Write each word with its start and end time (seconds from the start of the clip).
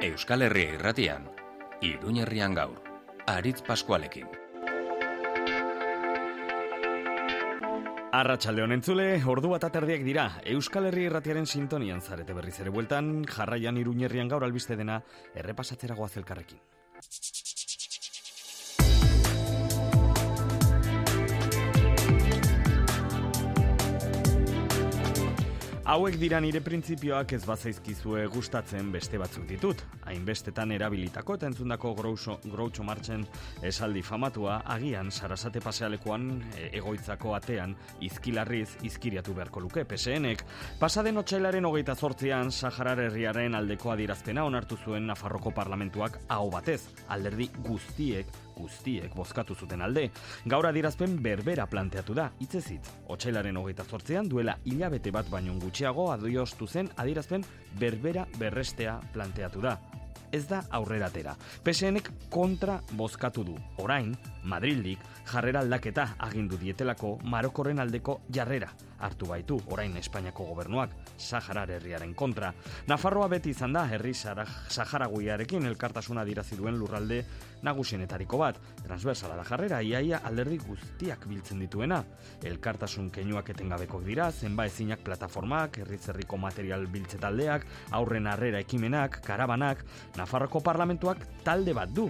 Euskal 0.00 0.42
Herria 0.42 0.76
irratian, 0.76 1.24
Iruñerrian 1.82 2.54
gaur, 2.54 2.76
Aritz 3.26 3.62
Paskualekin. 3.66 4.28
Arratxalde 8.14 8.62
honentzule, 8.62 9.08
ordu 9.26 9.50
bat 9.50 9.66
aterdiak 9.66 10.06
dira, 10.06 10.28
Euskal 10.54 10.86
Herri 10.86 11.08
irratiaren 11.10 11.50
sintonian 11.50 11.98
zarete 12.00 12.32
berriz 12.32 12.60
ere 12.62 12.70
bueltan, 12.70 13.24
jarraian 13.26 13.82
iruñerrian 13.82 14.30
gaur 14.30 14.46
albiste 14.46 14.78
dena, 14.78 15.02
errepasatzera 15.34 15.98
goazelkarrekin. 15.98 16.62
Hauek 25.88 26.18
dira 26.20 26.36
nire 26.44 26.60
printzipioak 26.60 27.30
ez 27.32 27.46
bazaizkizue 27.48 28.26
gustatzen 28.28 28.90
beste 28.92 29.16
batzuk 29.16 29.46
ditut. 29.48 29.80
Hainbestetan 30.04 30.74
erabilitako 30.76 31.38
eta 31.38 31.48
entzundako 31.48 31.94
groucho, 31.96 32.34
groucho 32.44 32.84
martzen 32.84 33.22
esaldi 33.64 34.02
famatua, 34.04 34.58
agian 34.74 35.08
sarasate 35.08 35.62
pasealekuan 35.64 36.26
e, 36.50 36.66
egoitzako 36.76 37.32
atean 37.38 37.72
izkilarriz 38.04 38.66
izkiriatu 38.84 39.32
beharko 39.38 39.62
luke 39.64 39.86
PSNek. 39.88 40.44
Pasaden 40.78 41.22
otxailaren 41.22 41.64
hogeita 41.70 41.96
zortzian, 41.96 42.52
Saharar 42.52 43.00
herriaren 43.06 43.56
aldeko 43.56 43.94
adirazpena 43.94 44.44
onartu 44.44 44.76
zuen 44.84 45.08
Nafarroko 45.08 45.54
parlamentuak 45.56 46.20
hau 46.28 46.50
batez, 46.52 46.82
alderdi 47.08 47.48
guztiek 47.64 48.36
guztiek 48.58 49.14
bozkatu 49.14 49.54
zuten 49.54 49.82
alde. 49.82 50.08
Gaur 50.46 50.66
adirazpen 50.68 51.16
berbera 51.22 51.66
planteatu 51.70 52.16
da, 52.18 52.28
itzezit. 52.44 52.90
Otsailaren 53.08 53.56
hogeita 53.56 53.84
zortzean 53.84 54.28
duela 54.28 54.58
hilabete 54.64 55.12
bat 55.14 55.30
baino 55.30 55.54
gutxiago 55.62 56.10
adiostu 56.12 56.66
zen 56.66 56.90
adirazpen 56.96 57.46
berbera 57.78 58.26
berrestea 58.38 58.98
planteatu 59.14 59.62
da. 59.64 59.78
Ez 60.32 60.44
da 60.48 60.60
aurreratera. 60.76 61.32
PSNek 61.64 62.10
kontra 62.30 62.82
bozkatu 62.92 63.46
du. 63.46 63.56
Orain, 63.80 64.12
Madrildik 64.44 65.00
jarrera 65.32 65.64
aldaketa 65.64 66.10
agindu 66.28 66.58
dietelako 66.60 67.16
Marokoren 67.24 67.80
aldeko 67.80 68.20
jarrera 68.28 68.68
hartu 68.98 69.26
baitu 69.26 69.58
orain 69.70 69.96
Espainiako 69.96 70.44
gobernuak 70.50 70.90
Saharar 71.16 71.70
herriaren 71.70 72.14
kontra. 72.14 72.52
Nafarroa 72.86 73.28
beti 73.28 73.50
izan 73.50 73.72
da 73.72 73.84
herri 73.90 74.14
Saharaguiarekin 74.14 75.66
elkartasuna 75.66 76.24
dirazi 76.24 76.56
duen 76.56 76.78
lurralde 76.78 77.24
nagusienetariko 77.62 78.38
bat. 78.38 78.60
Transversala 78.84 79.36
da 79.38 79.44
jarrera 79.44 79.80
iaia 79.82 80.20
alderdi 80.24 80.58
guztiak 80.62 81.26
biltzen 81.30 81.58
dituena. 81.62 82.02
Elkartasun 82.46 83.10
keinuak 83.14 83.50
etengabeko 83.54 84.00
dira, 84.04 84.30
zenba 84.32 84.66
ezinak 84.66 85.02
plataformak, 85.06 85.80
herri 85.82 85.98
zerriko 85.98 86.38
material 86.38 86.86
biltze 86.86 87.18
taldeak, 87.18 87.66
aurren 87.98 88.26
harrera 88.26 88.62
ekimenak, 88.62 89.20
karabanak, 89.26 89.84
Nafarroko 90.16 90.60
parlamentuak 90.64 91.24
talde 91.44 91.74
bat 91.74 91.90
du, 91.94 92.08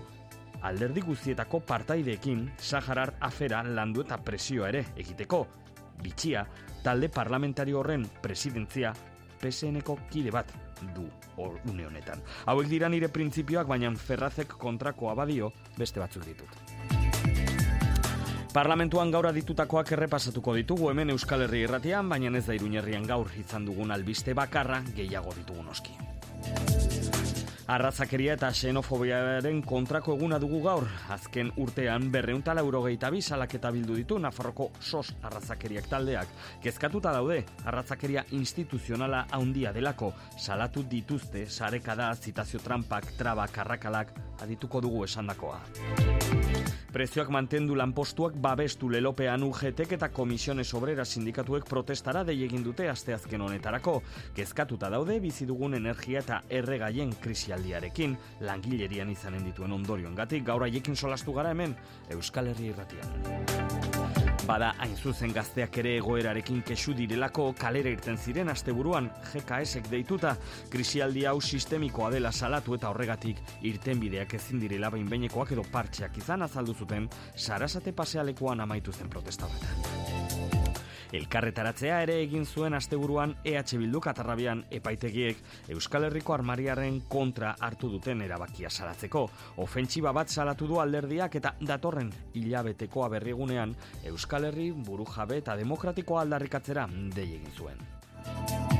alderdi 0.62 1.02
guztietako 1.06 1.60
partaideekin 1.66 2.48
Saharar 2.58 3.14
afera 3.20 3.62
landu 3.62 4.04
eta 4.06 4.18
presioa 4.24 4.68
ere 4.72 4.84
egiteko. 4.96 5.46
Bitxia, 6.02 6.44
talde 6.88 7.10
parlamentario 7.12 7.82
horren 7.82 8.06
presidentzia 8.22 8.94
PSNeko 9.42 9.98
kide 10.08 10.32
bat 10.32 10.48
du 10.96 11.04
une 11.68 11.84
honetan. 11.84 12.22
Hauek 12.48 12.70
dira 12.70 12.88
nire 12.88 13.10
printzipioak, 13.12 13.68
baina 13.68 13.92
ferrazek 13.92 14.56
kontrako 14.56 15.10
abadio 15.12 15.52
beste 15.76 16.00
batzuk 16.00 16.24
ditut. 16.24 16.56
Parlamentuan 18.54 19.12
gaur 19.12 19.28
ditutakoak 19.36 19.92
errepasatuko 19.92 20.56
ditugu 20.56 20.88
hemen 20.90 21.12
Euskal 21.12 21.44
Herri 21.44 21.66
irratian, 21.68 22.08
baina 22.08 22.32
ez 22.38 22.46
da 22.46 22.56
iruñerrian 22.56 23.04
gaur 23.06 23.28
izan 23.36 23.68
dugun 23.68 23.92
albiste 23.92 24.32
bakarra 24.34 24.80
gehiago 24.96 25.36
ditugun 25.36 25.68
oski. 25.68 26.07
Arrazakeria 27.68 28.32
eta 28.38 28.48
xenofobiaren 28.56 29.58
kontrako 29.60 30.14
eguna 30.16 30.38
dugu 30.40 30.62
gaur. 30.64 30.86
Azken 31.12 31.50
urtean 31.60 32.06
berreuntala 32.14 32.62
eurogeita 32.64 33.10
bi 33.12 33.20
salaketa 33.20 33.68
bildu 33.74 33.98
ditu 33.98 34.16
Nafarroko 34.18 34.70
sos 34.80 35.12
arrazakeriak 35.20 35.90
taldeak. 35.90 36.32
Kezkatuta 36.64 37.12
daude, 37.12 37.42
arrazakeria 37.68 38.24
instituzionala 38.40 39.26
haundia 39.36 39.74
delako. 39.76 40.14
Salatu 40.38 40.86
dituzte, 40.88 41.44
sarekada, 41.44 42.08
zitazio 42.16 42.64
trampak, 42.64 43.12
traba, 43.20 43.44
karrakalak, 43.52 44.16
adituko 44.40 44.80
dugu 44.80 45.04
esandakoa. 45.04 45.60
Prezioak 46.88 47.28
mantendu 47.28 47.74
lanpostuak 47.76 48.36
babestu 48.40 48.88
lelopean 48.88 49.42
UGTek 49.44 49.92
eta 49.98 50.08
Komisiones 50.08 50.70
Obrera 50.74 51.04
sindikatuek 51.04 51.66
protestara 51.68 52.22
dei 52.24 52.38
egin 52.46 52.64
dute 52.64 52.88
asteazken 52.88 53.44
honetarako. 53.44 53.98
Kezkatuta 54.36 54.88
daude 54.88 55.18
bizi 55.20 55.44
dugun 55.46 55.76
energia 55.76 56.24
eta 56.24 56.40
erregaien 56.48 57.12
krisialdiarekin 57.20 58.16
langilerian 58.48 59.12
izanen 59.12 59.44
dituen 59.50 59.76
ondorioengatik 59.76 60.48
gaur 60.48 60.64
haiekin 60.64 60.96
solastu 60.96 61.36
gara 61.36 61.52
hemen 61.52 61.76
Euskal 62.16 62.48
Herri 62.54 62.72
Irratian. 62.72 64.37
Bada 64.48 64.70
hain 64.80 64.94
zuzen 64.96 65.32
gazteak 65.36 65.76
ere 65.82 65.90
egoerarekin 65.98 66.62
kesu 66.70 66.94
direlako 66.96 67.50
kalera 67.60 67.92
irten 67.92 68.16
ziren 68.16 68.48
asteburuan 68.48 69.10
GKSek 69.26 69.90
deituta 69.92 70.32
krisialdi 70.72 71.26
hau 71.28 71.36
sistemikoa 71.40 72.08
dela 72.16 72.32
salatu 72.32 72.78
eta 72.78 72.88
horregatik 72.88 73.44
irtenbideak 73.68 74.34
ezin 74.40 74.64
direla 74.64 74.88
bain 74.96 75.04
behinekoak 75.10 75.52
edo 75.52 75.68
partxeak 75.72 76.16
izan 76.24 76.48
azaldu 76.48 76.74
zuten 76.74 77.10
sarasate 77.36 77.92
pasealekuan 77.92 78.64
amaitu 78.64 78.92
zen 78.92 79.12
protesta 79.12 79.52
bat. 79.52 79.97
Elkarretaratzea 81.12 82.02
ere 82.04 82.18
egin 82.20 82.44
zuen 82.44 82.74
asteburuan 82.76 83.34
EH 83.44 83.78
Bildu 83.80 84.00
Katarrabian 84.04 84.64
epaitegiek 84.78 85.38
Euskal 85.72 86.04
Herriko 86.08 86.34
armariaren 86.34 87.00
kontra 87.08 87.54
hartu 87.58 87.88
duten 87.94 88.20
erabakia 88.26 88.68
salatzeko. 88.70 89.24
Ofentsiba 89.64 90.12
bat 90.12 90.28
salatu 90.28 90.68
du 90.68 90.80
alderdiak 90.82 91.38
eta 91.40 91.54
datorren 91.60 92.12
hilabetekoa 92.34 93.08
berrigunean 93.16 93.74
Euskal 94.12 94.50
Herri 94.50 94.70
burujabe 94.72 95.40
eta 95.40 95.56
demokratikoa 95.56 96.26
aldarrikatzera 96.26 96.88
dei 97.16 97.30
egin 97.38 97.56
zuen. 97.56 98.77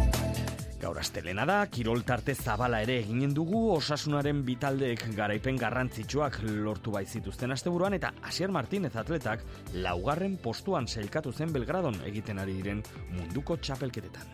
Gaur 0.78 1.00
astelena 1.00 1.43
da, 1.43 1.56
kirol 1.66 2.05
tarte 2.06 2.37
zabala 2.39 2.78
ere 2.84 3.00
eginen 3.00 3.33
dugu 3.34 3.65
osasunaren 3.75 4.44
bitaldeek 4.47 5.03
garaipen 5.16 5.56
garrantzitsuak 5.59 6.39
lortu 6.47 6.93
bai 6.94 7.03
zituzten 7.05 7.50
asteburuan 7.50 7.97
eta 7.99 8.12
Asier 8.31 8.53
Martinez 8.55 8.94
atletak 8.94 9.43
laugarren 9.75 10.37
postuan 10.39 10.87
sailkatu 10.87 11.33
zen 11.33 11.53
Belgradon 11.53 11.99
egiten 12.06 12.39
ari 12.39 12.55
diren 12.61 12.84
munduko 13.11 13.59
txapelketetan. 13.59 14.31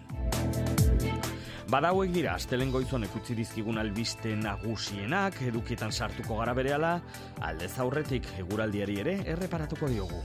Badauek 1.72 2.12
dira, 2.12 2.34
astelen 2.36 2.70
goizon 2.70 3.08
ekutzi 3.08 3.34
dizkigun 3.38 3.80
albiste 3.80 4.36
nagusienak, 4.36 5.40
edukietan 5.48 5.96
sartuko 5.96 6.36
gara 6.42 6.52
berehala, 6.54 6.98
aldez 7.40 7.72
aurretik 7.80 8.28
eguraldiari 8.44 9.00
ere 9.00 9.18
erreparatuko 9.32 9.88
diogu. 9.88 10.20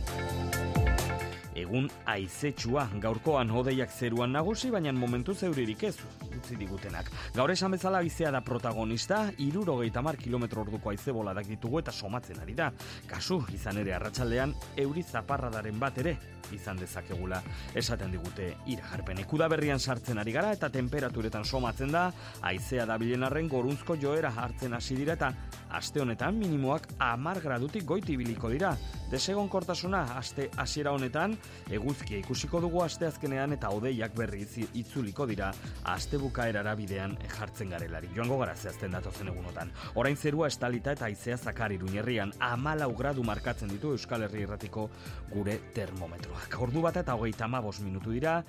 Egun 1.60 1.90
aizetsua 2.10 2.86
gaurkoan 3.02 3.52
hodeiak 3.52 3.92
zeruan 3.92 4.32
nagusi, 4.32 4.72
baina 4.72 4.94
momentu 4.96 5.34
zeuririk 5.34 5.84
ez 5.84 5.96
utzi 6.30 6.56
digutenak. 6.60 7.12
Gaur 7.36 7.52
esan 7.52 7.76
bezala 7.76 8.02
bizea 8.06 8.32
da 8.32 8.42
protagonista, 8.42 9.26
iruro 9.38 9.80
mar 10.02 10.18
kilometro 10.18 10.62
orduko 10.62 10.90
aize 10.90 11.12
boladak 11.12 11.48
ditugu 11.48 11.80
eta 11.80 11.92
somatzen 11.92 12.40
ari 12.40 12.54
da. 12.54 12.72
Kasu, 13.08 13.44
izan 13.54 13.78
ere 13.78 13.94
arratsaldean 13.94 14.54
euri 14.78 15.04
zaparradaren 15.04 15.80
bat 15.80 15.98
ere, 15.98 16.18
izan 16.56 16.80
dezakegula 16.80 17.42
esaten 17.78 18.12
digute 18.14 18.50
iragarpen 18.72 19.22
ekuda 19.24 19.50
berrian 19.52 19.80
sartzen 19.80 20.20
ari 20.22 20.34
gara 20.36 20.52
eta 20.56 20.70
temperaturetan 20.74 21.46
somatzen 21.46 21.92
da 21.94 22.10
haizea 22.42 22.86
dabilen 22.90 23.26
arren 23.28 23.50
gorunzko 23.50 23.98
joera 24.02 24.32
hartzen 24.36 24.74
hasi 24.78 24.98
dira 25.00 25.18
eta 25.20 25.32
aste 25.80 26.02
honetan 26.02 26.38
minimoak 26.40 26.88
amar 27.00 27.42
gradutik 27.44 27.86
goiti 27.86 28.18
biliko 28.18 28.50
dira 28.50 28.76
desegon 29.12 29.50
kortasuna 29.50 30.04
aste 30.18 30.50
hasiera 30.58 30.94
honetan 30.94 31.38
eguzkia 31.70 32.18
ikusiko 32.24 32.62
dugu 32.62 32.82
aste 32.84 33.06
azkenean 33.06 33.54
eta 33.54 33.70
odeiak 33.70 34.16
berri 34.16 34.46
itzuliko 34.74 35.28
dira 35.28 35.52
aste 35.84 36.18
bukaerara 36.18 36.76
bidean 36.76 37.18
jartzen 37.38 37.70
garelari 37.70 38.10
joango 38.16 38.40
gara 38.40 38.56
zehazten 38.56 38.92
datozen 38.92 39.28
egunotan 39.28 39.72
orain 39.96 40.18
zerua 40.18 40.48
estalita 40.48 40.92
eta 40.98 41.06
haizea 41.06 41.38
zakar 41.38 41.72
iruñerrian 41.72 42.34
amalau 42.40 42.94
gradu 42.96 43.24
markatzen 43.24 43.70
ditu 43.70 43.92
Euskal 43.92 44.24
Herri 44.24 44.44
Erratiko 44.44 44.90
gure 45.30 45.60
termometroa 45.74 46.40
orduak. 46.40 46.62
Ordu 46.62 46.82
bat 46.82 46.98
eta 46.98 47.16
hogeita 47.16 47.46
amabos 47.46 47.80
minutu 47.82 48.12
dira, 48.12 48.44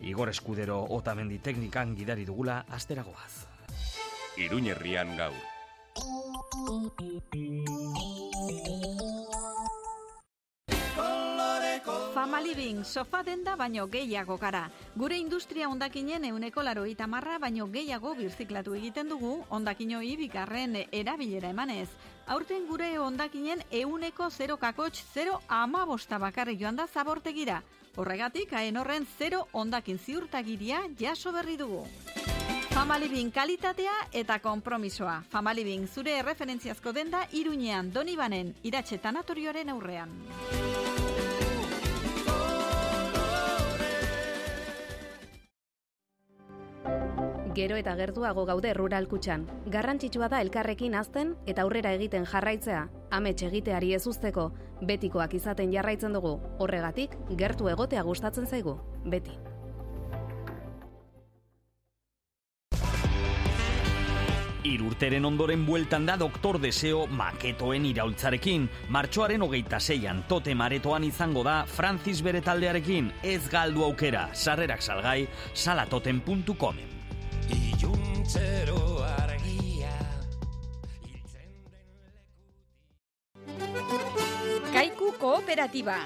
Igor 0.00 0.28
Eskudero 0.28 0.86
otamendi 0.90 1.38
teknikan 1.38 1.94
gidari 1.96 2.24
dugula 2.24 2.64
asteragoaz. 2.70 3.46
Iruñerrian 4.36 5.16
gaur. 5.16 5.34
Famalibing, 12.52 12.84
sofa 12.84 13.22
denda 13.22 13.56
baino 13.56 13.86
gehiago 13.88 14.36
gara. 14.36 14.70
Gure 14.94 15.16
industria 15.16 15.70
ondakinen 15.70 16.26
euneko 16.26 16.62
laro 16.62 16.84
itamarra 16.84 17.38
baino 17.38 17.66
gehiago 17.72 18.12
birziklatu 18.14 18.74
egiten 18.76 19.08
dugu 19.08 19.46
ondakinoi 19.48 20.16
bikarren 20.20 20.76
erabilera 20.92 21.48
emanez. 21.48 21.88
Aurten 22.26 22.66
gure 22.68 22.98
ondakinen 22.98 23.62
euneko 23.70 24.28
0 24.28 24.58
kakotx 24.58 25.00
0 25.14 25.40
ama 25.48 25.86
bosta 25.86 26.18
bakarri 26.18 26.58
joan 26.60 26.76
da 26.76 26.86
zabortegira. 26.86 27.62
Horregatik, 27.96 28.52
haen 28.52 28.76
horren 28.76 29.06
0 29.18 29.46
ondakin 29.52 29.98
ziurtagiria 29.98 30.82
jaso 31.00 31.32
berri 31.32 31.56
dugu. 31.56 31.86
Famalibin 32.74 33.30
kalitatea 33.32 33.94
eta 34.12 34.40
konpromisoa. 34.40 35.22
Famalibin 35.30 35.88
zure 35.88 36.18
erreferentziazko 36.18 36.92
denda 36.92 37.24
Iruñean 37.32 37.92
Donibanen 37.94 38.54
iratxe 38.62 38.98
tanatorioaren 38.98 39.70
aurrean. 39.70 40.91
Gero 47.54 47.76
eta 47.76 47.92
gertuago 47.98 48.46
gaude 48.48 48.72
rural 48.72 49.06
kutxan. 49.10 49.44
Garrantzitsua 49.68 50.30
da 50.32 50.40
elkarrekin 50.40 50.94
azten 50.96 51.34
eta 51.46 51.66
aurrera 51.66 51.92
egiten 51.92 52.24
jarraitzea. 52.24 52.86
Amets 53.12 53.42
egiteari 53.44 53.92
ez 53.92 54.06
usteko, 54.08 54.52
betikoak 54.80 55.34
izaten 55.36 55.72
jarraitzen 55.72 56.16
dugu. 56.16 56.38
Horregatik, 56.58 57.16
gertu 57.36 57.68
egotea 57.68 58.02
gustatzen 58.08 58.46
zaigu. 58.46 58.78
Beti. 59.04 59.36
Irurteren 64.64 65.26
ondoren 65.28 65.66
bueltan 65.66 66.06
da 66.06 66.16
Doktor 66.16 66.56
Deseo 66.62 67.04
maketoen 67.06 67.84
iraultzarekin. 67.90 68.68
Martxoaren 68.88 69.42
hogeita 69.42 69.80
zeian, 69.80 70.22
tote 70.30 70.54
maretoan 70.54 71.04
izango 71.04 71.42
da 71.44 71.66
Francis 71.66 72.22
bere 72.22 72.40
taldearekin. 72.40 73.12
Ez 73.22 73.42
galdu 73.50 73.84
aukera, 73.84 74.28
sarrerak 74.32 74.80
salgai, 74.80 75.26
salatoten.comen. 75.52 77.01
Iluntzero 78.32 79.04
argia 79.04 79.92
Kaiku 84.72 85.12
kooperatiba. 85.20 85.98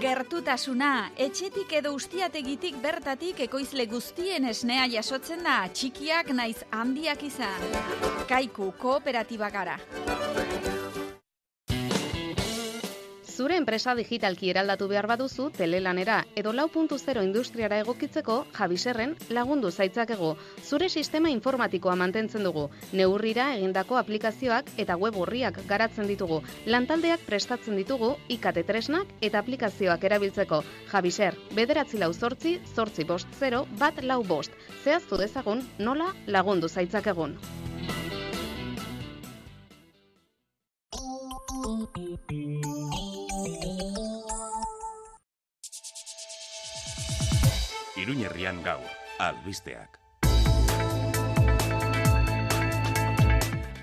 Gertutasuna, 0.00 1.10
etxetik 1.16 1.72
edo 1.80 1.92
ustiategitik 1.96 2.78
bertatik 2.82 3.40
ekoizle 3.48 3.88
guztien 3.90 4.46
esnea 4.46 4.86
jasotzen 4.86 5.42
da, 5.42 5.64
txikiak 5.72 6.30
naiz 6.30 6.62
handiak 6.70 7.26
izan. 7.26 7.66
Kaiku 8.30 8.70
kooperatiba 8.78 9.50
gara. 9.50 9.78
Zure 13.38 13.54
enpresa 13.54 13.92
digitalki 13.94 14.48
eraldatu 14.50 14.88
behar 14.90 15.06
baduzu 15.06 15.44
telelanera 15.54 16.14
edo 16.40 16.50
lau 16.58 16.64
puntu 16.74 16.96
zero 16.98 17.22
industriara 17.22 17.76
egokitzeko 17.84 18.38
jabiserren 18.56 19.12
lagundu 19.36 19.70
zaitzakego. 19.70 20.32
Zure 20.64 20.88
sistema 20.88 21.30
informatikoa 21.30 21.94
mantentzen 22.00 22.42
dugu. 22.48 22.64
Neurrira 23.00 23.44
egindako 23.54 24.00
aplikazioak 24.00 24.72
eta 24.84 24.96
web 24.98 25.20
horriak 25.22 25.60
garatzen 25.68 26.10
ditugu. 26.10 26.40
Lantaldeak 26.66 27.22
prestatzen 27.28 27.78
ditugu 27.78 28.10
ikate 28.38 28.66
tresnak 28.72 29.14
eta 29.20 29.38
aplikazioak 29.44 30.08
erabiltzeko. 30.10 30.64
Jabiser, 30.90 31.38
bederatzi 31.54 32.02
lau 32.02 32.10
zortzi, 32.12 32.56
zortzi 32.74 33.06
bost 33.06 33.38
zero, 33.38 33.68
bat 33.78 34.02
lau 34.02 34.24
bost. 34.24 34.58
Zehaztu 34.82 35.22
dezagun 35.22 35.62
nola 35.78 36.10
lagundu 36.26 36.66
zaitzakegun. 36.66 37.38
Iruñerrian 48.48 48.62
gaur, 48.64 48.90
albisteak. 49.18 49.98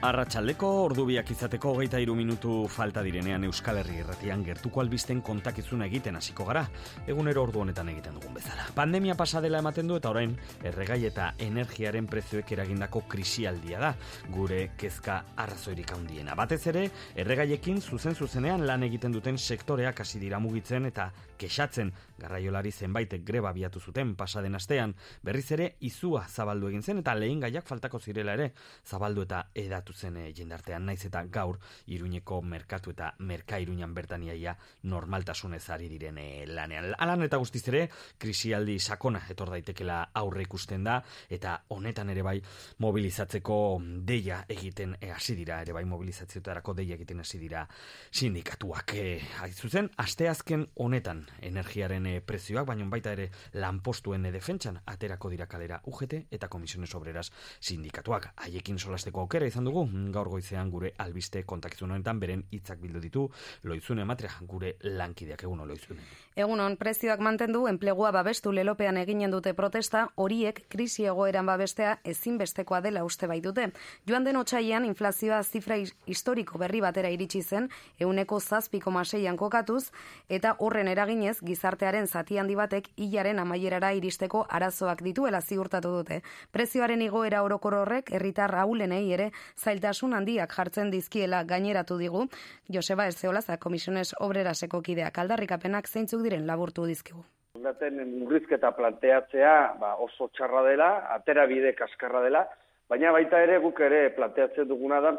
Arratxaldeko 0.05 0.67
ordubiak 0.83 1.31
izateko 1.33 1.71
hogeita 1.73 1.97
iru 1.97 2.13
minutu 2.13 2.55
falta 2.69 3.01
direnean 3.01 3.47
Euskal 3.47 3.79
Herri 3.79 3.95
irratian 4.03 4.43
gertuko 4.45 4.83
albisten 4.83 5.23
kontakizuna 5.25 5.87
egiten 5.89 6.19
hasiko 6.19 6.45
gara, 6.45 6.61
egunero 7.09 7.41
ordu 7.47 7.63
honetan 7.63 7.89
egiten 7.89 8.19
dugun 8.19 8.35
bezala. 8.37 8.67
Pandemia 8.77 9.15
pasa 9.17 9.41
dela 9.41 9.63
ematen 9.63 9.89
du 9.89 9.97
eta 9.97 10.11
orain, 10.13 10.35
erregai 10.61 10.99
eta 11.09 11.31
energiaren 11.41 12.05
prezioek 12.11 12.53
eragindako 12.53 13.01
krisialdia 13.09 13.79
da, 13.81 13.89
gure 14.35 14.59
kezka 14.77 15.15
arrazoirik 15.41 15.95
handiena. 15.97 16.37
Batez 16.37 16.61
ere, 16.69 16.85
erregaiekin 17.23 17.81
zuzen 17.81 18.13
zuzenean 18.13 18.67
lan 18.69 18.85
egiten 18.85 19.15
duten 19.15 19.41
sektoreak 19.41 20.03
hasi 20.05 20.21
dira 20.21 20.37
mugitzen 20.43 20.85
eta 20.91 21.07
kexatzen 21.41 21.89
garraiolari 22.21 22.71
zenbaitek 22.71 23.25
greba 23.25 23.55
biatu 23.57 23.81
zuten 23.81 24.13
pasaden 24.15 24.53
astean, 24.61 24.93
berriz 25.25 25.47
ere 25.57 25.71
izua 25.81 26.27
zabaldu 26.29 26.69
egin 26.69 26.85
zen 26.85 27.01
eta 27.01 27.17
lehen 27.17 27.41
gaiak 27.41 27.65
faltako 27.65 27.99
zirela 27.99 28.37
ere 28.37 28.51
zabaldu 28.85 29.25
eta 29.25 29.47
edatu 29.65 29.94
zen 29.95 30.17
eh, 30.17 30.33
jendartean 30.35 30.85
naiz 30.85 31.05
eta 31.05 31.23
gaur 31.31 31.59
iruñeko 31.87 32.41
merkatu 32.41 32.91
eta 32.91 33.13
merka 33.19 33.59
iruñan 33.59 33.93
bertaniaia 33.93 34.55
normaltasunez 34.83 35.69
ari 35.69 35.89
diren 35.89 36.17
eh, 36.17 36.45
lanean. 36.47 36.93
Alan 36.99 37.23
eta 37.23 37.37
guztiz 37.37 37.63
ere, 37.71 37.89
krisialdi 38.17 38.77
sakona 38.79 39.23
etor 39.29 39.49
daitekela 39.55 40.01
aurre 40.13 40.43
ikusten 40.45 40.83
da 40.83 41.01
eta 41.29 41.61
honetan 41.69 42.09
ere 42.09 42.23
bai 42.23 42.37
mobilizatzeko 42.79 43.79
deia 44.05 44.43
egiten 44.49 44.97
eh, 44.99 45.11
hasi 45.11 45.35
dira, 45.35 45.61
ere 45.61 45.73
bai 45.73 45.85
mobilizazioetarako 45.89 46.75
deia 46.77 46.95
egiten 46.95 47.19
hasi 47.23 47.39
dira 47.39 47.65
sindikatuak. 48.11 48.93
E, 48.95 49.19
zuzen, 49.53 49.89
asteazken 49.97 50.67
honetan 50.75 51.25
energiaren 51.41 52.07
prezioak, 52.25 52.67
baina 52.67 52.85
baita 52.89 53.13
ere 53.15 53.29
lanpostuen 53.53 54.25
eh, 54.25 54.31
defentsan 54.35 54.79
aterako 54.85 55.31
dira 55.33 55.47
kalera 55.47 55.81
UGT 55.85 56.17
eta 56.35 56.49
Komisiones 56.51 56.93
Obreras 56.95 57.31
sindikatuak. 57.59 58.31
Haiekin 58.45 58.79
solasteko 58.79 59.25
aukera 59.25 59.47
izan 59.47 59.67
dugu, 59.67 59.84
gaur 60.11 60.29
goizean 60.29 60.69
gure 60.71 60.93
albiste 60.97 61.43
kontakizun 61.43 61.91
honetan 61.91 62.19
beren 62.19 62.43
hitzak 62.51 62.79
bildu 62.79 62.99
ditu, 62.99 63.29
loizune 63.63 64.05
matria 64.05 64.31
gure 64.41 64.75
lankideak 64.83 65.43
eguno 65.43 65.65
loizune. 65.65 66.01
Egunon, 66.35 66.75
prezioak 66.77 67.19
mantendu, 67.19 67.67
enplegua 67.67 68.11
babestu 68.11 68.51
lelopean 68.51 68.97
eginen 68.97 69.31
dute 69.31 69.53
protesta, 69.53 70.09
horiek 70.15 70.65
krisi 70.69 71.05
egoeran 71.05 71.45
babestea 71.45 71.99
ezinbestekoa 72.03 72.81
dela 72.81 73.03
uste 73.05 73.27
bai 73.27 73.39
dute. 73.41 73.69
Joan 74.07 74.23
den 74.25 74.35
otxaian, 74.35 74.85
inflazioa 74.85 75.43
zifra 75.43 75.77
his- 75.77 75.95
historiko 76.05 76.57
berri 76.59 76.81
batera 76.81 77.09
iritsi 77.09 77.41
zen, 77.41 77.69
euneko 77.99 78.39
zazpiko 78.39 78.91
maseian 78.91 79.37
kokatuz, 79.37 79.91
eta 80.29 80.55
horren 80.59 80.87
eraginez, 80.87 81.39
gizartearen 81.41 82.07
zati 82.07 82.37
handi 82.37 82.55
batek 82.55 82.89
hilaren 82.97 83.39
amaierara 83.39 83.93
iristeko 83.93 84.45
arazoak 84.49 85.01
dituela 85.01 85.41
ziurtatu 85.41 85.89
dute. 85.97 86.21
Prezioaren 86.51 87.01
igoera 87.01 87.43
orokor 87.43 87.73
horrek, 87.73 88.11
herritar 88.11 88.51
raulenei 88.51 89.11
ere, 89.13 89.31
zailtasun 89.65 90.13
handiak 90.13 90.53
jartzen 90.57 90.91
dizkiela 90.93 91.43
gaineratu 91.49 91.97
digu, 91.97 92.25
Joseba 92.71 93.07
Erzeolaza, 93.11 93.57
Komisiones 93.57 94.11
Obreraseko 94.27 94.81
kideak 94.85 95.17
aldarrikapenak 95.23 95.89
zeintzuk 95.89 96.23
diren 96.25 96.45
laburtu 96.49 96.85
dizkigu. 96.89 97.23
Daten 97.65 98.01
murrizketa 98.19 98.71
planteatzea 98.77 99.55
ba, 99.81 99.95
oso 100.05 100.29
txarra 100.35 100.65
dela, 100.67 100.89
atera 101.15 101.45
bide 101.49 101.73
kaskarra 101.77 102.21
dela, 102.25 102.43
baina 102.89 103.13
baita 103.15 103.41
ere 103.41 103.57
guk 103.63 103.79
ere 103.87 104.09
planteatzen 104.17 104.67
duguna 104.69 104.99
da 105.01 105.15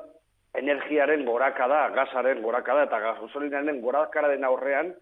energiaren 0.56 1.24
gorakada, 1.26 1.88
gasaren 1.96 2.42
gorakada 2.44 2.86
eta 2.86 3.00
gasolinaren 3.02 3.80
gorakararen 3.82 4.44
aurrean 4.48 4.94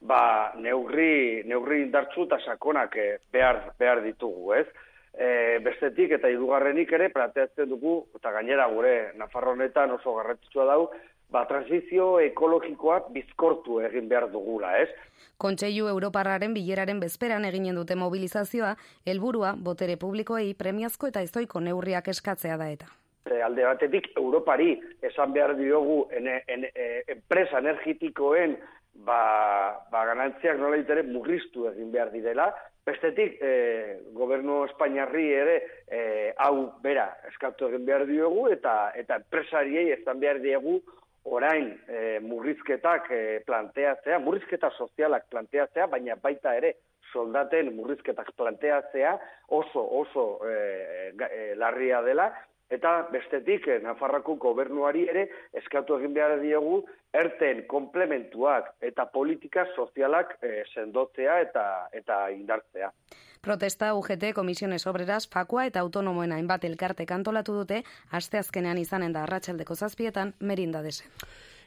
ba, 0.00 0.52
neurri, 0.56 1.42
neurri 1.48 1.82
indartzu 1.86 2.26
eta 2.28 2.38
sakonak 2.44 2.96
eh, 2.96 3.16
behar, 3.32 3.62
behar 3.78 4.04
ditugu, 4.04 4.54
ez? 4.60 4.66
E, 5.10 5.58
bestetik 5.64 6.12
eta 6.16 6.28
hirugarrenik 6.30 6.92
ere 6.92 7.08
planteatzen 7.10 7.68
dugu, 7.68 8.06
eta 8.16 8.30
gainera 8.30 8.68
gure 8.70 9.12
Nafarro 9.18 9.56
oso 9.56 10.14
garrantzitsua 10.14 10.64
dau, 10.64 10.90
ba, 11.30 11.46
transizio 11.46 12.18
ekologikoak 12.20 13.10
bizkortu 13.14 13.80
egin 13.86 14.08
behar 14.08 14.30
dugula, 14.30 14.76
ez? 14.78 14.88
Kontseilu 15.40 15.88
Europarraren 15.88 16.54
bileraren 16.54 17.00
bezperan 17.00 17.44
eginen 17.48 17.78
dute 17.78 17.96
mobilizazioa, 17.96 18.74
helburua 19.06 19.54
botere 19.56 19.96
publikoei 19.96 20.54
premiazko 20.54 21.08
eta 21.08 21.22
ezoiko 21.26 21.60
neurriak 21.60 22.08
eskatzea 22.08 22.58
da 22.60 22.68
eta. 22.70 22.90
E, 23.30 23.40
alde 23.42 23.64
batetik 23.64 24.10
Europari 24.16 24.74
esan 25.02 25.32
behar 25.32 25.54
diogu 25.56 26.02
ene, 26.16 26.42
ene, 26.48 26.72
e, 26.74 27.04
enpresa 27.14 27.60
energetikoen 27.60 28.56
ba, 29.06 29.20
ba 29.92 30.04
ganantziak 30.08 30.58
nola 30.58 30.80
ere 30.80 31.04
murriztu 31.08 31.68
egin 31.72 31.92
behar 31.92 32.12
direla. 32.12 32.50
Bestetik, 32.90 33.36
e, 33.38 33.50
gobernu 34.16 34.64
Espainiarri 34.66 35.28
ere 35.36 35.56
e, 35.86 36.00
hau 36.42 36.72
bera 36.82 37.06
eskatu 37.28 37.68
egin 37.68 37.84
behar 37.86 38.06
diogu 38.08 38.48
eta 38.50 38.90
eta 38.98 39.20
enpresariei 39.20 39.92
esan 39.94 40.18
behar 40.22 40.40
diegu 40.42 40.80
orain 41.30 41.68
e, 41.86 42.18
murrizketak 42.24 43.10
e, 43.14 43.20
planteatzea, 43.46 44.18
murrizketa 44.24 44.72
sozialak 44.78 45.28
planteatzea, 45.30 45.86
baina 45.92 46.16
baita 46.22 46.56
ere 46.58 46.74
soldaten 47.12 47.70
murrizketak 47.76 48.32
planteatzea 48.38 49.16
oso 49.60 49.84
oso 50.00 50.24
e, 50.46 50.56
e, 51.12 51.42
larria 51.60 52.02
dela 52.06 52.30
Eta 52.70 53.08
bestetik, 53.10 53.66
eh, 53.68 53.80
Nafarrako 53.82 54.36
gobernuari 54.38 55.02
ere 55.10 55.26
eskatu 55.58 55.96
egin 55.98 56.14
behar 56.14 56.36
diegu 56.40 56.84
erten 57.12 57.64
komplementuak 57.66 58.70
eta 58.80 59.06
politika 59.10 59.66
sozialak 59.74 60.36
eh, 60.42 60.62
sendotzea 60.74 61.40
eta 61.40 61.64
eta 61.92 62.22
indartzea. 62.30 62.92
Protesta 63.42 63.94
UGT, 63.96 64.34
Komisiones 64.34 64.86
Obreras, 64.86 65.26
Fakua 65.28 65.66
eta 65.66 65.80
Autonomoen 65.80 66.32
hainbat 66.32 66.64
elkarte 66.68 67.06
kantolatu 67.06 67.54
dute, 67.56 67.82
asteazkenean 68.12 68.78
izanen 68.78 69.16
da 69.16 69.24
arratsaldeko 69.24 69.74
zazpietan, 69.74 70.34
merinda 70.40 70.82
desen. 70.82 71.08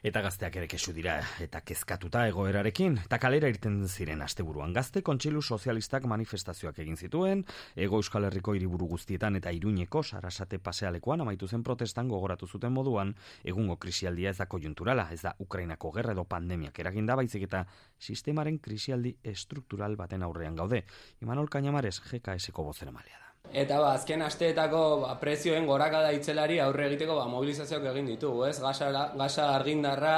Eta 0.04 0.20
gazteak 0.20 0.56
ere 0.60 0.66
kesu 0.68 0.92
dira 0.92 1.14
eta 1.40 1.62
kezkatuta 1.64 2.26
egoerarekin. 2.28 2.98
Eta 3.06 3.16
kalera 3.22 3.48
irten 3.48 3.78
ziren 3.88 4.20
asteburuan 4.20 4.74
gazte 4.76 5.00
kontsilu 5.06 5.40
sozialistak 5.40 6.04
manifestazioak 6.12 6.82
egin 6.84 7.00
zituen, 7.00 7.46
ego 7.86 8.02
euskal 8.02 8.28
herriko 8.28 8.52
hiriburu 8.52 8.90
guztietan 8.92 9.40
eta 9.40 9.54
iruñeko 9.56 10.04
sarasate 10.04 10.60
pasealekuan 10.60 11.24
amaitu 11.24 11.48
zen 11.48 11.64
protestan 11.64 12.12
gogoratu 12.12 12.46
zuten 12.46 12.76
moduan, 12.76 13.16
egungo 13.42 13.78
krisialdia 13.80 14.36
ez 14.36 14.38
da 14.42 14.44
kojunturala, 14.44 15.08
ez 15.10 15.22
da 15.24 15.36
Ukrainako 15.40 15.96
gerra 15.96 16.12
edo 16.12 16.28
pandemiak 16.28 16.84
eraginda 16.84 17.16
baizik 17.16 17.48
eta 17.48 17.64
sistemaren 17.98 18.60
krisialdi 18.60 19.16
estruktural 19.24 19.96
baten 19.96 20.22
aurrean 20.22 20.56
gaude. 20.56 20.84
Imanol 21.24 21.48
Kainamares, 21.48 22.02
GKS-ko 22.10 22.72
bozera 22.74 22.92
malea 22.92 23.16
da. 23.16 23.23
Eta 23.54 23.76
ba, 23.78 23.92
azken 23.94 24.22
asteetako 24.26 24.78
ba, 25.04 25.12
prezioen 25.20 25.66
gorakada 25.68 26.10
itzelari 26.16 26.56
aurre 26.58 26.88
egiteko 26.88 27.14
ba, 27.20 27.28
mobilizazioak 27.30 27.84
egin 27.92 28.08
ditugu, 28.10 28.48
ez? 28.48 28.56
Gasa, 28.58 28.88
gasa 29.14 29.46
argindarra, 29.54 30.16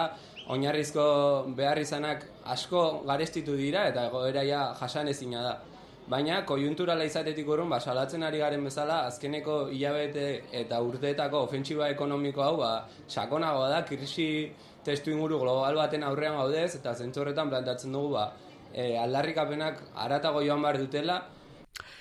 oinarrizko 0.55 1.05
behar 1.59 1.77
izanak 1.83 2.25
asko 2.55 3.03
garestitu 3.05 3.59
dira 3.59 3.85
eta 3.91 4.07
egoeraia 4.09 4.63
jasan 4.81 5.13
ezina 5.13 5.43
da. 5.45 5.53
Baina, 6.09 6.41
kojunturala 6.49 7.05
izatetik 7.05 7.49
urun, 7.51 7.69
ba, 7.69 7.81
salatzen 7.81 8.25
ari 8.25 8.41
garen 8.41 8.65
bezala, 8.65 9.03
azkeneko 9.11 9.59
hilabete 9.75 10.27
eta 10.65 10.81
urteetako 10.81 11.45
ofentsiba 11.51 11.91
ekonomiko 11.93 12.47
hau, 12.47 12.57
ba, 12.63 12.73
sakonagoa 13.07 13.69
da, 13.75 13.85
krisi 13.85 14.31
testu 14.87 15.13
inguru 15.13 15.43
global 15.45 15.77
baten 15.83 16.07
aurrean 16.09 16.39
gaudez, 16.41 16.77
eta 16.79 16.95
zentzorretan 16.95 17.51
plantatzen 17.53 17.93
dugu, 17.93 18.15
ba, 18.17 18.31
e, 18.73 18.95
aldarrikapenak 19.03 19.83
aratago 20.07 20.47
joan 20.47 20.63
behar 20.63 20.79
dutela, 20.79 21.25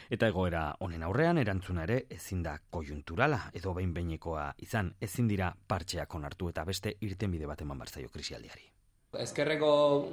Eta 0.09 0.27
egoera 0.29 0.67
honen 0.85 1.03
aurrean 1.03 1.39
erantzuna 1.41 1.83
ere 1.87 2.03
ezin 2.13 2.43
da 2.45 2.55
kojunturala 2.69 3.39
edo 3.57 3.73
behin 3.73 3.93
behinekoa 3.93 4.51
izan 4.61 4.93
ezin 5.01 5.27
dira 5.27 5.49
partxeak 5.67 6.15
onartu 6.15 6.49
eta 6.51 6.65
beste 6.65 6.93
irtenbide 7.01 7.49
bat 7.49 7.61
eman 7.65 7.81
barzaio 7.81 8.11
krisialdiari. 8.13 8.69
Ezkerreko 9.23 9.69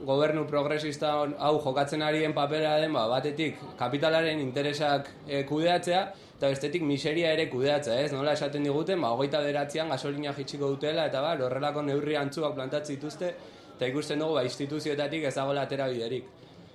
gobernu 0.06 0.44
progresista 0.46 1.12
hau 1.18 1.54
jokatzen 1.64 2.02
arien 2.06 2.32
papera 2.32 2.76
den, 2.80 2.92
ba, 2.94 3.08
batetik 3.10 3.58
kapitalaren 3.78 4.40
interesak 4.40 5.08
e, 5.26 5.42
kudeatzea, 5.48 6.02
eta 6.36 6.50
bestetik 6.52 6.84
miseria 6.86 7.32
ere 7.34 7.48
kudeatzea, 7.50 7.96
ez? 8.04 8.12
Nola 8.14 8.36
esaten 8.38 8.62
diguten, 8.62 9.02
ba, 9.02 9.10
hogeita 9.16 9.40
beratzean 9.42 9.90
gasolina 9.90 10.34
jitsiko 10.36 10.70
dutela, 10.76 11.08
eta 11.10 11.20
ba, 11.24 11.34
horrelako 11.48 11.82
neurri 11.88 12.14
antzuak 12.20 12.54
plantatzen 12.54 12.94
dituzte, 12.94 13.32
eta 13.74 13.90
ikusten 13.90 14.22
dugu, 14.22 14.38
ba, 14.38 14.46
instituzioetatik 14.46 15.26
ez 15.26 15.34
dagoela 15.34 15.66
atera 15.66 15.90
biderik. 15.90 16.30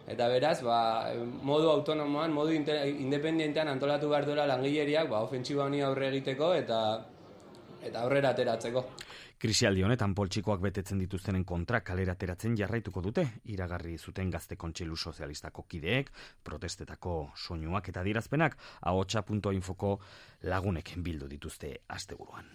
Eta 0.08 0.30
beraz, 0.32 0.62
ba, 0.64 0.80
modu 1.44 1.68
autonomoan, 1.68 2.32
modu 2.32 2.54
independentean 2.56 3.68
antolatu 3.68 4.08
behar 4.10 4.26
duela 4.26 4.48
langileriak, 4.48 5.10
ba, 5.12 5.20
ofentsiba 5.28 5.66
honi 5.66 5.84
aurre 5.84 6.08
egiteko 6.14 6.54
eta 6.56 6.80
eta 7.88 8.02
aurrera 8.04 8.32
ateratzeko. 8.34 8.84
Krisialdi 9.38 9.84
honetan 9.86 10.16
poltsikoak 10.18 10.64
betetzen 10.64 10.98
dituztenen 10.98 11.44
kontra 11.46 11.84
kalera 11.86 12.16
ateratzen 12.18 12.56
jarraituko 12.58 13.04
dute, 13.06 13.28
iragarri 13.54 13.94
zuten 13.98 14.32
gazte 14.34 14.58
kontseilu 14.58 14.98
sozialistako 14.98 15.68
kideek, 15.70 16.10
protestetako 16.44 17.18
soinuak 17.36 17.92
eta 17.94 18.04
dirazpenak, 18.08 18.58
ahotsa.infoko 18.82 20.00
lagunek 20.50 20.96
bildu 21.06 21.30
dituzte 21.30 21.76
asteburuan. 21.88 22.50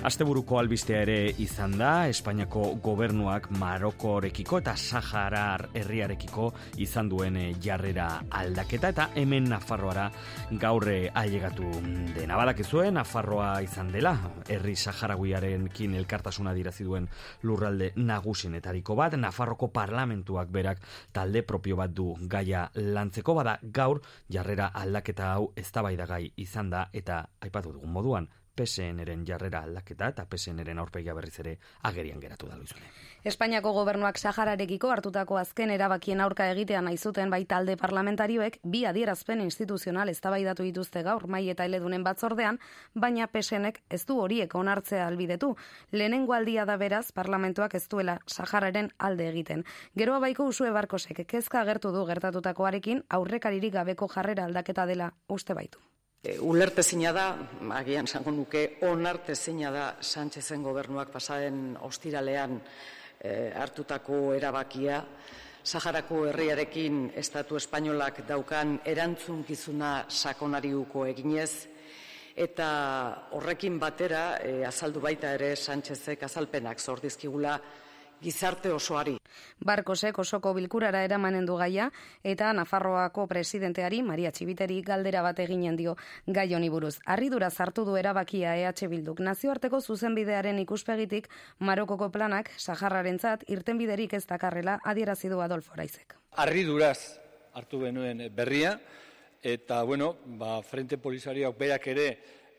Asteburuko 0.00 0.56
albistea 0.56 1.02
ere 1.04 1.34
izan 1.44 1.74
da, 1.76 2.06
Espainiako 2.08 2.62
gobernuak 2.80 3.50
Marokorekiko 3.60 4.56
eta 4.62 4.72
Saharar 4.72 5.66
herriarekiko 5.76 6.46
izan 6.80 7.10
duen 7.12 7.36
eh, 7.36 7.50
jarrera 7.60 8.06
aldaketa 8.38 8.88
eta 8.94 9.06
hemen 9.20 9.50
Nafarroara 9.52 10.06
gaurre 10.62 11.10
ailegatu 11.12 11.68
dena. 12.16 12.40
Badakizue, 12.40 12.86
Nafarroa 12.96 13.50
izan 13.66 13.92
dela, 13.92 14.14
herri 14.48 14.72
Saharaguiaren 14.72 15.68
kin 15.68 15.98
elkartasuna 16.00 16.56
dirazi 16.56 16.88
duen 16.88 17.10
lurralde 17.44 17.92
nagusinetariko 18.00 18.96
bat, 18.96 19.20
Nafarroko 19.20 19.68
parlamentuak 19.68 20.48
berak 20.48 20.80
talde 21.12 21.44
propio 21.44 21.76
bat 21.76 21.92
du 21.92 22.14
gaia 22.24 22.70
lantzeko 22.72 23.36
bada 23.36 23.58
gaur 23.60 24.00
jarrera 24.32 24.72
aldaketa 24.72 25.34
hau 25.34 25.50
eztabaidagai 25.60 26.30
izan 26.40 26.72
da 26.72 26.88
eta 26.96 27.26
aipatu 27.44 27.76
dugun 27.76 27.98
moduan 28.00 28.32
PSN-eren 28.56 29.24
jarrera 29.26 29.62
aldaketa 29.64 30.08
eta 30.12 30.26
PSN-eren 30.26 30.78
aurpegia 30.78 31.14
berriz 31.14 31.38
ere 31.40 31.58
agerian 31.82 32.20
geratu 32.20 32.48
da 32.48 32.56
luizune. 32.56 32.86
Espainiako 33.24 33.72
gobernuak 33.76 34.16
Sahararekiko 34.18 34.90
hartutako 34.90 35.36
azken 35.36 35.70
erabakien 35.70 36.20
aurka 36.24 36.46
egitea 36.52 36.80
nahi 36.80 36.96
zuten 36.96 37.30
bai 37.30 37.44
talde 37.44 37.76
parlamentarioek 37.76 38.56
bi 38.64 38.86
adierazpen 38.88 39.42
instituzional 39.44 40.08
eztabaidatu 40.08 40.64
dituzte 40.64 41.02
gaur 41.02 41.26
mai 41.26 41.42
eta 41.52 41.66
eledunen 41.68 42.04
batzordean, 42.04 42.58
baina 42.94 43.26
PSNek 43.26 43.82
ez 43.90 44.04
du 44.06 44.16
horiek 44.20 44.54
onartzea 44.54 45.06
albidetu. 45.06 45.54
Lehenengo 45.92 46.32
aldia 46.32 46.64
da 46.64 46.78
beraz 46.80 47.10
parlamentuak 47.12 47.74
ez 47.74 47.86
duela 47.88 48.18
Sahararen 48.26 48.90
alde 48.98 49.28
egiten. 49.28 49.64
Geroa 49.96 50.20
baiko 50.24 50.48
usue 50.48 50.70
barkosek 50.70 51.26
kezka 51.26 51.60
agertu 51.60 51.92
du 51.92 52.06
gertatutakoarekin 52.06 53.04
aurrekaririk 53.08 53.74
gabeko 53.74 54.08
jarrera 54.08 54.48
aldaketa 54.48 54.86
dela 54.86 55.12
uste 55.28 55.54
baitu. 55.54 55.89
E, 56.20 56.34
ulertezina 56.36 57.14
da, 57.16 57.22
agian 57.72 58.04
zango 58.04 58.28
nuke, 58.36 58.60
onartezina 58.84 59.70
da 59.72 59.84
Sánchezen 60.04 60.60
gobernuak 60.60 61.08
pasaren 61.14 61.78
ostiralean 61.80 62.58
e, 62.60 63.30
hartutako 63.56 64.34
erabakia, 64.36 64.98
Saharako 65.64 66.26
herriarekin 66.28 67.06
estatu 67.16 67.56
espainolak 67.56 68.20
daukan 68.28 68.78
erantzunkizuna 68.84 69.94
sakonariuko 70.08 71.06
eginez, 71.08 71.52
eta 72.36 72.68
horrekin 73.38 73.80
batera 73.80 74.24
e, 74.44 74.58
azaldu 74.68 75.00
baita 75.00 75.32
ere 75.38 75.54
Sánchezek 75.56 76.28
azalpenak 76.28 76.84
zordizkigula 76.84 77.56
gizarte 78.22 78.72
osoari. 78.72 79.16
Barkosek 79.64 80.18
osoko 80.18 80.52
bilkurara 80.56 81.02
eramanen 81.04 81.46
du 81.46 81.56
gaia 81.56 81.90
eta 82.24 82.52
Nafarroako 82.56 83.26
presidenteari 83.30 84.02
Maria 84.02 84.32
Txibiteri 84.32 84.80
galdera 84.82 85.22
bat 85.22 85.38
eginen 85.38 85.76
dio 85.76 85.96
gai 86.26 86.48
honi 86.54 86.70
buruz. 86.70 86.98
Arridura 87.06 87.50
sartu 87.50 87.84
du 87.84 87.96
erabakia 87.96 88.56
EH 88.56 88.88
Bilduk 88.88 89.20
nazioarteko 89.20 89.80
zuzenbidearen 89.80 90.58
ikuspegitik 90.58 91.28
Marokoko 91.58 92.10
planak 92.10 92.50
Saharrarentzat 92.56 93.44
irtenbiderik 93.48 94.14
ez 94.14 94.26
dakarrela 94.26 94.78
adierazi 94.84 95.28
du 95.28 95.40
Adolfo 95.40 95.74
Raizek. 95.74 96.16
Arriduraz 96.36 97.18
hartu 97.54 97.80
benuen 97.80 98.28
berria 98.34 98.78
eta 99.42 99.82
bueno, 99.82 100.16
ba, 100.24 100.60
Frente 100.62 100.98
Polisariak 100.98 101.56
berak 101.58 101.86
ere 101.88 102.06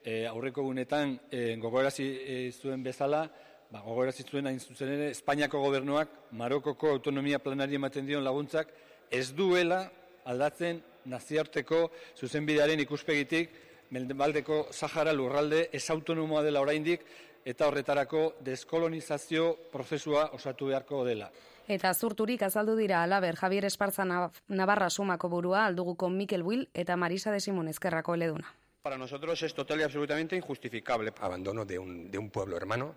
e, 0.04 0.26
aurreko 0.28 0.64
gunetan 0.66 1.20
e, 1.30 1.56
gogorazi 1.62 2.08
e, 2.26 2.38
zuen 2.52 2.84
bezala 2.84 3.28
ba, 3.72 3.82
gogorazi 3.82 4.24
zuen 4.28 4.48
hain 4.48 4.60
zuzen 4.60 4.92
ere, 4.92 5.10
Espainiako 5.16 5.62
gobernuak 5.64 6.12
Marokoko 6.38 6.92
autonomia 6.92 7.40
planari 7.40 7.80
ematen 7.80 8.06
dion 8.06 8.24
laguntzak 8.24 8.72
ez 9.12 9.32
duela 9.36 9.86
aldatzen 10.26 10.82
naziarteko 11.12 11.90
zuzenbidearen 12.20 12.80
ikuspegitik 12.84 13.56
Mendebaldeko 13.92 14.68
Sahara 14.72 15.12
lurralde 15.12 15.66
ez 15.74 15.84
autonomoa 15.92 16.44
dela 16.44 16.62
oraindik 16.64 17.02
eta 17.46 17.68
horretarako 17.68 18.22
deskolonizazio 18.46 19.48
prozesua 19.72 20.30
osatu 20.38 20.70
beharko 20.70 21.04
dela. 21.04 21.32
Eta 21.68 21.94
zurturik 21.94 22.42
azaldu 22.44 22.76
dira 22.78 23.04
alaber 23.04 23.36
Javier 23.36 23.66
Esparza 23.66 24.06
Navarra 24.06 24.90
sumako 24.90 25.30
burua 25.30 25.66
alduguko 25.66 26.10
Mikel 26.10 26.44
Buil 26.44 26.68
eta 26.74 26.98
Marisa 26.98 27.32
de 27.32 27.40
Simon 27.40 27.68
Ezkerrako 27.68 28.16
eleduna. 28.16 28.56
Para 28.82 28.98
nosotros 28.98 29.40
es 29.44 29.54
total 29.54 29.80
y 29.80 29.84
absolutamente 29.84 30.36
injustificable. 30.36 31.14
Abandono 31.22 31.66
de 31.66 31.78
un, 31.78 32.10
de 32.10 32.18
un 32.18 32.32
pueblo 32.32 32.58
hermano 32.58 32.96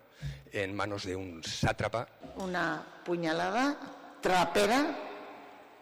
en 0.51 0.75
manos 0.75 1.05
de 1.05 1.15
un 1.15 1.43
sátrapa. 1.43 2.07
Una 2.37 2.83
puñalada 3.05 3.77
trapera 4.19 4.97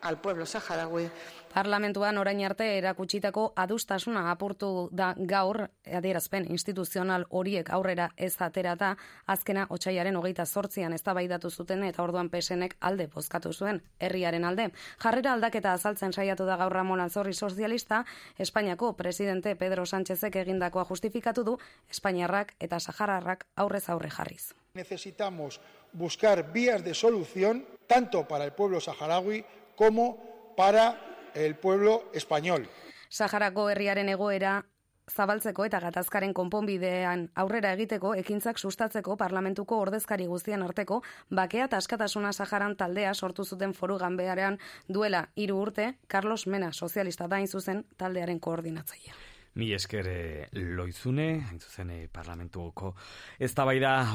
al 0.02 0.20
pueblo 0.20 0.46
saharaui. 0.46 1.10
Parlamentuan 1.54 2.18
orain 2.18 2.40
arte 2.46 2.66
erakutsitako 2.80 3.44
adustasuna 3.62 4.24
apurtu 4.32 4.90
da 4.92 5.12
gaur 5.32 5.60
adierazpen 6.00 6.48
instituzional 6.50 7.28
horiek 7.30 7.70
aurrera 7.70 8.08
ez 8.18 8.34
aterata 8.42 8.96
azkena 9.28 9.68
otxaiaren 9.70 10.18
hogeita 10.18 10.46
zortzian 10.46 10.98
eztabaidatu 10.98 11.52
zuten 11.52 11.84
eta 11.84 12.02
orduan 12.04 12.32
pesenek 12.34 12.74
alde 12.82 13.08
bozkatu 13.14 13.54
zuen 13.54 13.84
herriaren 14.00 14.50
alde. 14.50 14.72
Jarrera 15.04 15.34
aldaketa 15.34 15.74
azaltzen 15.74 16.14
saiatu 16.14 16.50
da 16.50 16.58
gaur 16.58 16.74
Ramon 16.74 17.06
Alzorri 17.06 17.34
sozialista, 17.34 18.04
Espainiako 18.40 18.94
presidente 18.94 19.56
Pedro 19.56 19.86
Sánchezek 19.86 20.36
egindakoa 20.36 20.86
justifikatu 20.90 21.44
du 21.44 21.58
Espainiarrak 21.88 22.56
eta 22.60 22.80
Sahararrak 22.80 23.46
aurrez 23.56 23.90
aurre 23.90 24.10
jarriz. 24.10 24.56
Necesitamos 24.74 25.62
buscar 25.92 26.52
vías 26.52 26.84
de 26.84 26.96
solución 26.96 27.68
tanto 27.86 28.28
para 28.28 28.44
el 28.44 28.54
pueblo 28.54 28.82
saharaui 28.82 29.46
como 29.76 30.18
para 30.58 31.13
el 31.36 31.56
pueblo 31.56 32.04
español. 32.14 32.68
Saharako 33.10 33.70
herriaren 33.70 34.10
egoera 34.10 34.64
zabaltzeko 35.12 35.66
eta 35.68 35.80
gatazkaren 35.84 36.34
konponbidean 36.34 37.28
aurrera 37.36 37.74
egiteko 37.76 38.14
ekintzak 38.16 38.60
sustatzeko 38.60 39.18
parlamentuko 39.20 39.80
ordezkari 39.84 40.26
guztien 40.32 40.64
arteko 40.64 41.02
bakea 41.30 41.66
eta 41.66 41.78
askatasuna 41.78 42.32
Saharan 42.32 42.76
taldea 42.76 43.14
sortu 43.14 43.44
zuten 43.44 43.74
foru 43.74 43.98
ganbearean 43.98 44.58
duela 44.88 45.28
hiru 45.36 45.60
urte 45.62 45.94
Carlos 46.08 46.48
Mena 46.48 46.72
sozialista 46.72 47.28
dain 47.28 47.48
zuzen 47.48 47.86
taldearen 47.98 48.40
koordinatzailea. 48.40 49.33
Mi 49.56 49.68
esker 49.70 50.08
eh, 50.10 50.48
loizune, 50.74 51.28
hain 51.46 51.60
zuzen 51.62 51.92
eh, 51.94 52.08
parlamentuko 52.10 52.96
ez 53.38 53.52
da 53.54 53.66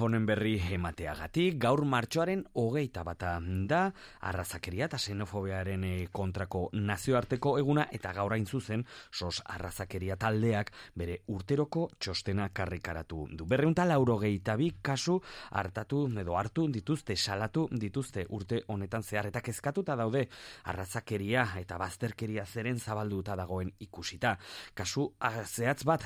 honen 0.00 0.24
berri 0.26 0.56
emateagatik, 0.74 1.60
gaur 1.62 1.84
martxoaren 1.84 2.42
hogeita 2.54 3.04
bata 3.04 3.38
da, 3.70 3.92
arrazakeria 4.20 4.86
eta 4.86 4.98
xenofobiaren 4.98 5.84
eh, 5.84 6.08
kontrako 6.10 6.70
nazioarteko 6.72 7.56
eguna, 7.58 7.86
eta 7.92 8.12
gaur 8.12 8.32
hain 8.32 8.46
zuzen, 8.46 8.84
sos 9.12 9.40
arrazakeria 9.44 10.16
taldeak 10.16 10.72
bere 10.96 11.20
urteroko 11.28 11.88
txostena 12.00 12.48
karrikaratu 12.48 13.28
du. 13.30 13.46
Berreunta 13.46 13.84
lauro 13.84 14.18
bi 14.18 14.72
kasu 14.82 15.20
hartatu 15.52 16.08
edo 16.18 16.36
hartu 16.36 16.66
dituzte, 16.66 17.14
salatu 17.14 17.68
dituzte 17.70 18.26
urte 18.30 18.64
honetan 18.66 19.04
zehar, 19.04 19.26
eta 19.26 19.40
kezkatuta 19.40 19.94
daude 19.94 20.26
arrazakeria 20.64 21.46
eta 21.60 21.78
bazterkeria 21.78 22.44
zeren 22.44 22.80
zabalduta 22.80 23.36
dagoen 23.36 23.70
ikusita. 23.78 24.36
Kasu 24.74 25.12
zehatz 25.44 25.84
bat 25.88 26.04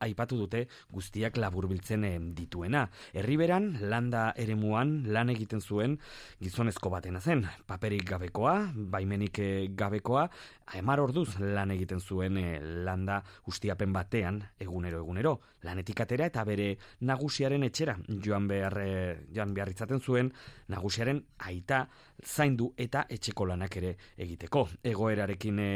aipatu 0.00 0.38
dute 0.40 0.66
guztiak 0.92 1.36
laburbiltzen 1.40 2.04
dituena. 2.36 2.86
Herriberan 3.14 3.70
landa 3.90 4.32
eremuan 4.36 5.02
lan 5.12 5.32
egiten 5.34 5.60
zuen 5.60 5.98
gizonezko 6.42 6.90
batena 6.92 7.20
zen. 7.20 7.46
Paperik 7.66 8.04
gabekoa, 8.08 8.56
baimenik 8.74 9.38
eh, 9.38 9.68
gabekoa, 9.76 10.28
emar 10.78 11.00
orduz 11.00 11.38
lan 11.40 11.70
egiten 11.74 12.00
zuen 12.00 12.36
eh, 12.40 12.60
landa 12.86 13.22
ustiapen 13.50 13.92
batean 13.92 14.40
egunero 14.60 15.02
egunero. 15.02 15.34
Lanetik 15.62 16.00
atera 16.04 16.26
eta 16.30 16.44
bere 16.44 16.72
nagusiaren 17.08 17.62
etxera 17.62 17.96
joan 18.24 18.48
behar, 18.48 18.78
eh, 18.82 19.18
joan 19.34 19.54
behar 19.54 19.70
itzaten 19.72 20.00
zuen 20.00 20.32
nagusiaren 20.68 21.22
aita 21.48 21.86
zaindu 22.22 22.72
eta 22.76 23.06
etxeko 23.10 23.46
lanak 23.46 23.76
ere 23.80 23.94
egiteko. 24.16 24.66
Egoerarekin 24.92 25.58
e, 25.58 25.70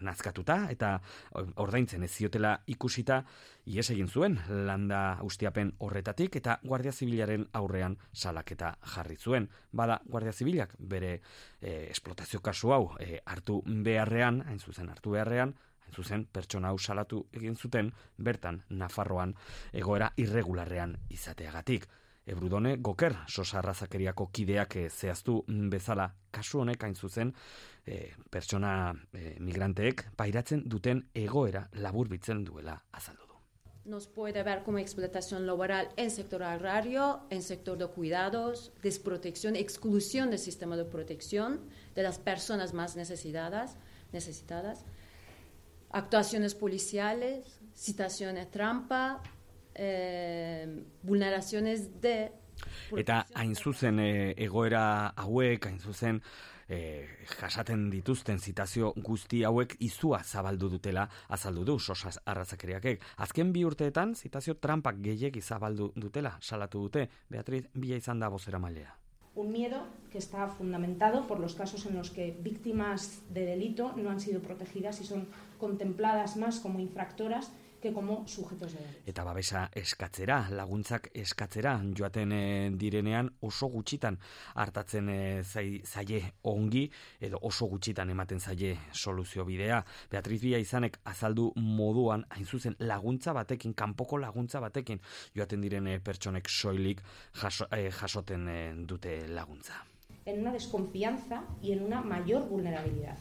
nazkatuta 0.00 0.64
eta 0.72 0.94
ordaintzen 1.62 2.04
ez 2.04 2.10
ziotela 2.12 2.54
ikusita 2.66 3.22
ies 3.66 3.88
egin 3.90 4.08
zuen 4.08 4.38
landa 4.66 5.18
ustiapen 5.24 5.72
horretatik 5.78 6.36
eta 6.36 6.58
Guardia 6.62 6.92
Zibilaren 6.92 7.46
aurrean 7.52 7.96
salaketa 8.12 8.74
jarri 8.94 9.16
zuen. 9.16 9.48
Bada 9.72 10.00
Guardia 10.04 10.32
Zibilak 10.32 10.74
bere 10.78 11.20
e, 11.60 11.88
esplotazio 11.90 12.40
kasu 12.40 12.72
hau 12.72 12.82
e, 13.00 13.20
hartu 13.24 13.62
beharrean, 13.64 14.42
hain 14.46 14.60
zuzen 14.60 14.90
hartu 14.92 15.16
beharrean, 15.16 15.54
hain 15.84 15.96
zuzen 15.96 16.26
pertsona 16.26 16.68
hau 16.68 16.78
salatu 16.78 17.24
egin 17.32 17.56
zuten 17.56 17.92
bertan 18.18 18.62
Nafarroan 18.70 19.34
egoera 19.72 20.12
irregularrean 20.16 20.98
izateagatik. 21.10 21.88
Ebrudone 22.26 22.78
Goker 22.80 23.16
sosarrazakeriako 23.28 24.30
kideak 24.32 24.76
e, 24.76 24.88
zehaztu 24.88 25.42
bezala 25.72 26.10
kasu 26.32 26.60
honek 26.60 26.84
hain 26.84 26.96
zuzen 26.96 27.34
e, 27.86 28.12
pertsona 28.30 28.94
e, 29.12 29.36
migranteek 29.40 30.08
pairatzen 30.16 30.64
duten 30.68 31.04
egoera 31.14 31.68
laburbitzen 31.84 32.44
duela 32.44 32.80
azaldu 32.92 33.22
du. 33.22 33.23
Nos 33.84 34.06
puede 34.06 34.42
ver 34.42 34.62
como 34.62 34.78
explotación 34.78 35.46
laboral 35.46 35.90
en 35.96 36.10
sector 36.10 36.42
agrario, 36.42 37.20
en 37.28 37.42
sector 37.42 37.76
de 37.76 37.86
cuidados, 37.86 38.72
desprotección, 38.82 39.56
exclusión 39.56 40.30
del 40.30 40.38
sistema 40.38 40.74
de 40.76 40.86
protección 40.86 41.60
de 41.94 42.02
las 42.02 42.18
personas 42.18 42.72
más 42.72 42.96
necesitadas, 42.96 43.76
necesitadas. 44.10 44.86
Actuaciones 45.90 46.54
policiales, 46.54 47.60
citaciones 47.74 48.50
trampa, 48.50 49.22
eh, 49.74 50.82
vulneraciones 51.02 52.00
de... 52.00 52.32
Eta 52.96 53.26
hain 53.34 53.56
zuzen 53.58 53.98
e, 53.98 54.32
egoera 54.38 55.12
hauek, 55.18 55.66
hain 55.66 55.80
zuzen 55.82 56.22
e, 56.68 57.06
jasaten 57.40 57.88
dituzten 57.90 58.38
zitazio 58.38 58.92
guzti 58.96 59.44
hauek 59.44 59.76
izua 59.80 60.22
zabaldu 60.22 60.68
dutela 60.68 61.08
azaldu 61.28 61.64
du 61.64 61.78
sosas 61.78 62.18
arrazakeriakek. 62.24 63.02
Azken 63.16 63.52
bi 63.52 63.64
urteetan 63.64 64.14
zitazio 64.14 64.54
trampak 64.54 65.00
gehiek 65.02 65.40
zabaldu 65.42 65.92
dutela 65.96 66.38
salatu 66.40 66.86
dute. 66.86 67.08
Beatriz, 67.30 67.66
bila 67.74 67.96
izan 67.96 68.20
da 68.20 68.28
bozera 68.28 68.58
mailea. 68.58 68.94
Un 69.34 69.50
miedo 69.50 69.82
que 70.12 70.18
está 70.18 70.46
fundamentado 70.46 71.26
por 71.26 71.40
los 71.40 71.54
casos 71.56 71.86
en 71.86 71.96
los 71.96 72.10
que 72.10 72.36
víctimas 72.40 73.22
de 73.30 73.44
delito 73.44 73.92
no 73.96 74.10
han 74.10 74.20
sido 74.20 74.40
protegidas 74.40 75.00
y 75.00 75.04
son 75.04 75.26
contempladas 75.58 76.36
más 76.36 76.60
como 76.60 76.78
infractoras 76.78 77.50
que 77.84 77.92
como 77.92 78.26
sujetos 78.26 78.72
de 78.72 78.78
derecho. 78.78 79.02
Eta 79.04 79.24
babesa 79.24 79.68
eskatzera, 79.76 80.38
laguntzak 80.56 81.10
eskatzera 81.12 81.74
joaten 81.92 82.32
e, 82.32 82.44
direnean 82.80 83.28
oso 83.44 83.68
gutxitan 83.68 84.16
hartatzen 84.54 85.10
e, 85.12 85.18
zaie 85.44 86.20
ongi 86.48 86.86
edo 87.20 87.42
oso 87.44 87.68
gutxitan 87.68 88.08
ematen 88.08 88.40
zaie 88.40 88.72
soluzio 88.92 89.44
bidea. 89.44 89.82
Beatriz 90.10 90.40
Bia 90.40 90.62
izanek 90.64 90.96
azaldu 91.12 91.50
moduan 91.60 92.24
hain 92.30 92.48
zuzen 92.48 92.78
laguntza 92.80 93.36
batekin, 93.36 93.76
kanpoko 93.76 94.16
laguntza 94.16 94.64
batekin 94.64 95.04
joaten 95.36 95.60
direne 95.60 96.00
pertsonek 96.00 96.48
soilik 96.48 97.04
jaso, 97.36 97.68
e, 97.68 97.90
jasoten 97.92 98.48
dute 98.88 99.26
laguntza. 99.28 99.84
En 100.24 100.40
una 100.40 100.52
desconfianza 100.52 101.44
y 101.60 101.72
en 101.72 101.82
una 101.84 102.00
mayor 102.00 102.48
vulnerabilidad 102.48 103.18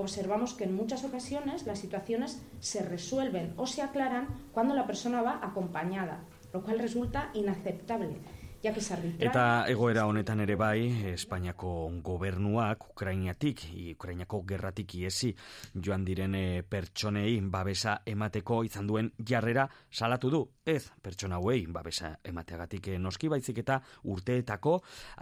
observamos 0.00 0.54
que 0.54 0.64
en 0.64 0.74
muchas 0.74 1.04
ocasiones 1.04 1.66
las 1.66 1.78
situaciones 1.78 2.42
se 2.60 2.82
resuelven 2.82 3.54
o 3.56 3.66
se 3.66 3.82
aclaran 3.82 4.28
cuando 4.52 4.74
la 4.74 4.86
persona 4.86 5.22
va 5.22 5.40
acompañada, 5.42 6.24
lo 6.52 6.62
cual 6.62 6.78
resulta 6.78 7.30
inaceptable. 7.34 8.16
Eta 8.60 9.64
egoera 9.72 10.02
honetan 10.04 10.42
ere 10.44 10.52
bai, 10.60 10.90
Espainiako 11.14 11.70
gobernuak 12.04 12.90
Ukrainiatik, 12.90 13.62
Ukrainiako 13.94 14.42
gerratik 14.50 14.94
iesi 14.98 15.30
joan 15.72 16.02
direne 16.04 16.42
eh, 16.58 16.64
pertsonei 16.68 17.38
babesa 17.40 17.94
emateko 18.04 18.58
izan 18.68 18.90
duen 18.90 19.08
jarrera 19.16 19.64
salatu 19.90 20.30
du. 20.34 20.40
Ez, 20.66 20.90
pertsona 21.00 21.38
hauei 21.38 21.64
babesa 21.72 22.10
emateagatik 22.22 22.90
eh, 22.92 22.98
noski 22.98 23.30
baizik 23.32 23.62
eta 23.62 23.78
urteetako 24.12 24.74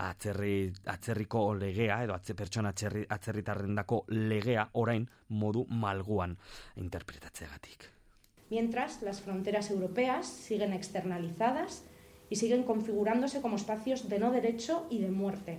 atzerri, 0.09 0.73
atzerriko 0.91 1.45
legea, 1.55 2.01
edo 2.09 2.17
atze 2.17 2.35
pertsona 2.35 2.73
atzerri, 2.75 3.05
atzerritarrendako 3.09 4.01
legea 4.17 4.67
orain 4.83 5.07
modu 5.29 5.63
malguan 5.71 6.35
interpretatzeagatik. 6.75 7.87
Mientras, 8.51 9.01
las 9.03 9.21
fronteras 9.21 9.71
europeas 9.71 10.27
siguen 10.27 10.73
externalizadas, 10.73 11.85
y 12.31 12.37
siguen 12.37 12.65
configurándose 12.65 13.41
como 13.41 13.57
espacios 13.57 14.09
de 14.09 14.19
no 14.19 14.31
derecho 14.31 14.87
y 14.91 14.99
de 14.99 15.11
muerte. 15.11 15.59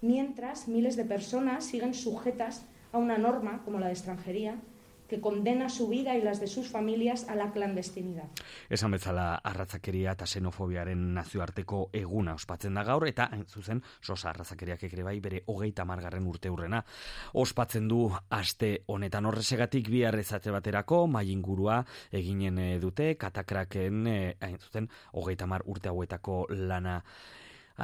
Mientras 0.00 0.68
miles 0.68 0.96
de 0.96 1.04
personas 1.04 1.64
siguen 1.64 1.94
sujetas 1.94 2.64
a 2.92 2.98
una 2.98 3.18
norma 3.18 3.62
como 3.64 3.80
la 3.80 3.86
de 3.86 3.92
extranjería 3.92 4.60
que 5.08 5.20
condena 5.20 5.68
su 5.68 5.88
vida 5.88 6.16
y 6.16 6.22
las 6.22 6.40
de 6.40 6.46
sus 6.46 6.68
familias 6.68 7.28
a 7.28 7.34
la 7.34 7.50
clandestinidad. 7.52 8.28
Esan 8.68 8.92
bezala 8.92 9.36
arratzakeria 9.36 10.12
eta 10.12 10.26
xenofobiaren 10.28 11.00
nazioarteko 11.16 11.88
eguna 11.96 12.34
ospatzen 12.38 12.76
da 12.76 12.84
gaur 12.84 13.08
eta 13.08 13.28
hain 13.32 13.46
zuzen 13.46 13.82
sosa 14.00 14.30
arratzakeriak 14.30 14.84
ere 14.90 15.06
bai 15.06 15.18
bere 15.24 15.42
hogeita 15.46 15.84
margarren 15.88 16.26
urte 16.28 16.50
hurrena. 16.50 16.84
Ospatzen 17.32 17.88
du 17.88 18.04
aste 18.30 18.84
honetan 18.86 19.26
horresegatik 19.26 19.88
bi 19.90 20.04
arrezatze 20.04 20.52
baterako 20.54 21.06
mai 21.06 21.28
ingurua 21.32 21.80
eginen 22.12 22.58
eh, 22.58 22.78
dute 22.78 23.14
katakraken 23.16 24.06
eh, 24.06 24.36
hain 24.40 24.58
zuzen 24.58 24.88
hogeita 25.12 25.46
mar 25.46 25.64
urte 25.66 25.88
hauetako 25.88 26.46
lana 26.50 27.02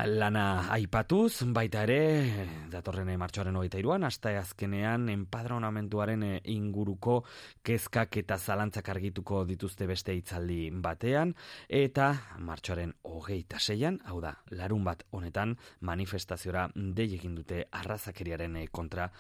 lana 0.02 0.66
aipatuz, 0.74 1.44
baita 1.54 1.84
ere, 1.86 2.46
datorren 2.72 3.12
martxoaren 3.18 3.54
hogeita 3.54 3.78
iruan, 3.78 4.02
hasta 4.02 4.32
azkenean 4.40 5.06
enpadronamentuaren 5.12 6.24
eh, 6.26 6.40
inguruko 6.50 7.20
kezkak 7.62 8.18
eta 8.24 8.38
zalantzak 8.38 8.88
argituko 8.90 9.44
dituzte 9.46 9.86
beste 9.86 10.16
hitzaldi 10.16 10.72
batean, 10.82 11.36
eta 11.68 12.10
martxoaren 12.42 12.96
hogeita 13.06 13.60
seian, 13.60 14.00
hau 14.10 14.18
da, 14.20 14.34
larun 14.50 14.82
bat 14.84 15.06
honetan, 15.12 15.54
manifestaziora 15.80 16.66
dei 16.74 17.12
egin 17.14 17.38
dute 17.38 17.62
arrazakeriaren 17.70 18.56
eh, 18.64 18.66
kontra 18.72 19.12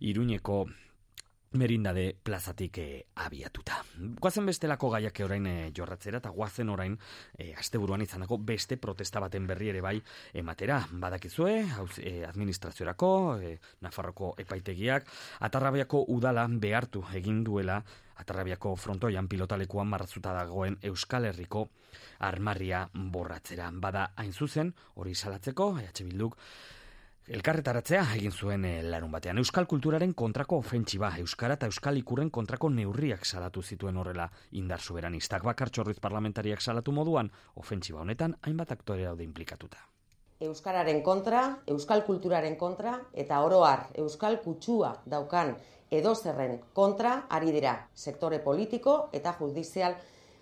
iruñeko 0.00 0.64
merindade 1.52 2.14
plazatik 2.22 2.78
e, 2.78 3.06
abiatuta. 3.24 3.82
Guazen 4.20 4.46
bestelako 4.46 4.90
gaiak 4.94 5.20
orain 5.24 5.46
e, 5.46 5.56
jorratzera 5.76 6.20
eta 6.22 6.32
guazen 6.34 6.70
orain 6.72 6.96
e, 7.38 7.52
asteburuan 7.58 8.02
izanako 8.02 8.38
beste 8.38 8.76
protesta 8.76 9.20
baten 9.20 9.46
berri 9.46 9.72
ere 9.72 9.80
bai 9.84 9.96
ematera. 10.34 10.80
Badakizue, 10.92 11.58
hauz, 11.76 11.98
e, 11.98 12.24
administraziorako, 12.26 13.12
e, 13.40 13.58
Nafarroko 13.82 14.34
epaitegiak, 14.38 15.08
atarrabiako 15.40 16.06
udala 16.08 16.46
behartu 16.48 17.04
egin 17.14 17.44
duela 17.44 17.82
atarrabiako 18.22 18.74
frontoian 18.76 19.28
pilotalekuan 19.28 19.88
marrazuta 19.88 20.32
dagoen 20.36 20.78
Euskal 20.82 21.26
Herriko 21.30 21.68
armarria 22.28 22.84
borratzera. 22.94 23.70
Bada 23.72 24.10
hain 24.16 24.32
zuzen, 24.32 24.72
hori 24.94 25.14
salatzeko, 25.14 25.72
EH 25.80 26.04
Bilduk, 26.06 26.36
Elkarretaratzea 27.30 28.02
egin 28.16 28.32
zuen 28.34 28.64
eh, 28.66 28.80
larun 28.82 29.12
batean. 29.14 29.38
Euskal 29.38 29.68
kulturaren 29.70 30.10
kontrako 30.18 30.56
ofentsiba, 30.58 31.12
Euskara 31.22 31.54
eta 31.54 31.68
Euskal 31.70 32.00
ikurren 32.00 32.30
kontrako 32.34 32.66
neurriak 32.74 33.22
salatu 33.24 33.62
zituen 33.62 33.96
horrela 33.96 34.26
indar 34.58 34.80
soberanistak 34.80 35.44
bakartxorriz 35.46 36.00
parlamentariak 36.02 36.60
salatu 36.60 36.90
moduan, 36.90 37.30
ofentsiba 37.54 38.00
honetan 38.00 38.34
hainbat 38.42 38.72
aktore 38.74 39.04
daude 39.06 39.22
implikatuta. 39.22 39.78
Euskararen 40.42 40.98
kontra, 41.06 41.44
Euskal 41.70 42.02
kulturaren 42.02 42.56
kontra 42.58 42.96
eta 43.14 43.38
oroar 43.46 43.86
Euskal 44.02 44.40
kutsua 44.42 44.96
daukan 45.06 45.54
edo 45.94 46.16
zerren 46.16 46.58
kontra 46.74 47.28
ari 47.30 47.52
dira 47.54 47.76
sektore 47.94 48.40
politiko 48.42 48.96
eta 49.12 49.36
judizial 49.38 49.94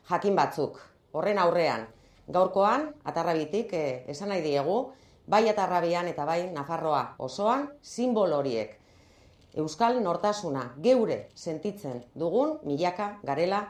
jakin 0.08 0.34
batzuk. 0.34 0.80
Horren 1.12 1.38
aurrean, 1.44 1.84
gaurkoan, 2.26 2.88
atarrabitik 3.04 3.76
eh, 3.76 4.04
esan 4.08 4.32
nahi 4.32 4.40
diegu, 4.40 4.94
bai 5.30 5.48
atarrabian 5.48 6.08
eta 6.10 6.24
bai 6.26 6.50
Nafarroa 6.50 7.14
osoan, 7.22 7.68
simbol 7.80 8.32
horiek. 8.34 8.76
Euskal 9.54 10.00
nortasuna 10.02 10.72
geure 10.82 11.28
sentitzen 11.34 12.02
dugun 12.14 12.58
milaka 12.66 13.16
garela 13.22 13.68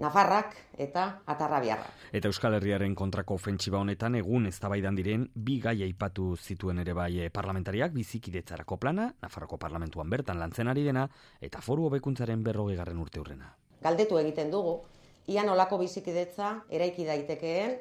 Nafarrak 0.00 0.56
eta 0.80 1.20
Atarrabiarra. 1.30 1.86
Eta 2.10 2.26
Euskal 2.26 2.56
Herriaren 2.56 2.96
kontrako 2.98 3.36
ofentsiba 3.38 3.78
honetan 3.78 4.16
egun 4.18 4.48
eztabaidan 4.48 4.96
diren 4.98 5.28
bi 5.34 5.60
gai 5.62 5.76
aipatu 5.86 6.32
zituen 6.36 6.80
ere 6.82 6.96
bai 6.98 7.20
eh, 7.20 7.28
parlamentariak 7.30 7.92
bizikidetzarako 7.94 8.80
plana, 8.82 9.06
Nafarroko 9.22 9.58
parlamentuan 9.60 10.10
bertan 10.10 10.40
lantzen 10.40 10.68
ari 10.72 10.82
dena 10.88 11.06
eta 11.40 11.60
foru 11.60 11.86
hobekuntzaren 11.86 12.42
garren 12.42 12.98
urte 12.98 13.20
hurrena. 13.20 13.54
Galdetu 13.82 14.18
egiten 14.18 14.50
dugu, 14.50 14.80
ian 15.28 15.48
olako 15.48 15.78
bizikidetza 15.78 16.64
eraiki 16.70 17.04
daitekeen 17.04 17.78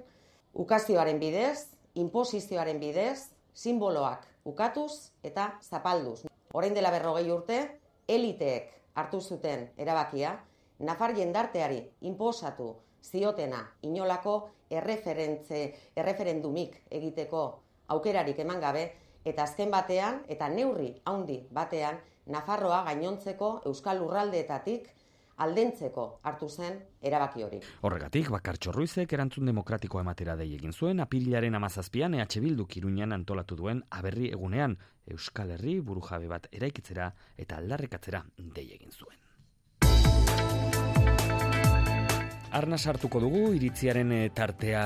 ukazioaren 0.53 1.19
bidez, 1.19 1.73
inposizioaren 1.95 2.79
bidez, 2.79 3.29
simboloak 3.53 4.25
ukatuz 4.45 5.11
eta 5.23 5.53
zapalduz. 5.61 6.25
Orain 6.53 6.73
dela 6.73 6.91
berrogei 6.91 7.29
urte, 7.31 7.59
eliteek 8.07 8.71
hartu 8.95 9.21
zuten 9.21 9.69
erabakia, 9.77 10.39
Nafar 10.83 11.13
jendarteari 11.15 11.77
inposatu 12.01 12.73
ziotena 13.03 13.59
inolako 13.85 14.49
erreferentze, 14.73 15.59
erreferendumik 15.95 16.79
egiteko 16.91 17.43
aukerarik 17.93 18.39
eman 18.39 18.59
gabe, 18.59 18.83
eta 19.23 19.45
azken 19.45 19.71
batean, 19.71 20.23
eta 20.27 20.49
neurri 20.49 20.89
haundi 21.05 21.37
batean, 21.51 21.99
Nafarroa 22.25 22.83
gainontzeko 22.87 23.61
Euskal 23.69 23.99
Lurraldeetatik 23.99 24.89
aldentzeko 25.43 26.05
hartu 26.23 26.49
zen 26.49 26.79
erabaki 27.01 27.43
hori. 27.43 27.59
Horregatik, 27.81 28.29
Bakartxo 28.33 28.71
Ruizek 28.75 29.13
erantzun 29.13 29.49
demokratikoa 29.49 30.03
ematera 30.05 30.35
dei 30.39 30.49
egin 30.55 30.73
zuen, 30.73 31.03
apililaren 31.03 31.55
amazazpian 31.55 32.15
EH 32.17 32.39
Bildu 32.43 32.67
kiruñan 32.67 33.13
antolatu 33.13 33.55
duen 33.59 33.83
aberri 33.89 34.31
egunean 34.31 34.77
Euskal 35.07 35.51
Herri 35.51 35.79
burujabe 35.81 36.29
bat 36.31 36.47
eraikitzera 36.51 37.11
eta 37.37 37.59
aldarrekatzera 37.59 38.23
dei 38.55 38.69
egin 38.77 38.91
zuen. 38.91 39.19
Arna 42.53 42.77
sartuko 42.77 43.17
dugu 43.17 43.47
iritziaren 43.57 44.11
eh, 44.13 44.27
tartea 44.29 44.83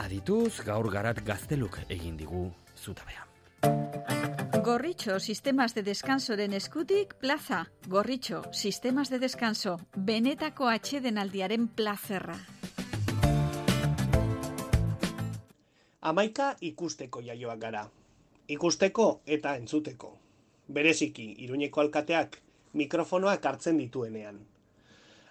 adituz, 0.00 0.62
gaur 0.64 0.88
garat 0.94 1.20
gazteluk 1.26 1.76
egin 1.92 2.16
digu 2.16 2.46
zutabea. 2.80 4.19
Gorritxo, 4.70 5.18
sistemas 5.18 5.74
de 5.74 5.82
descansoren 5.82 6.52
eskutik, 6.52 7.14
plaza. 7.14 7.72
Gorritxo, 7.88 8.44
sistemas 8.52 9.10
de 9.10 9.18
descanso, 9.18 9.72
benetako 9.96 10.68
aldiaren 10.68 11.66
plazerra. 11.66 12.36
Amaika 16.00 16.54
ikusteko 16.60 17.20
jaioak 17.20 17.58
gara. 17.58 17.90
Ikusteko 18.46 19.22
eta 19.26 19.56
entzuteko. 19.56 20.12
Bereziki, 20.68 21.26
iruñeko 21.44 21.80
alkateak 21.80 22.38
mikrofonoak 22.72 23.44
hartzen 23.44 23.76
dituenean. 23.76 24.38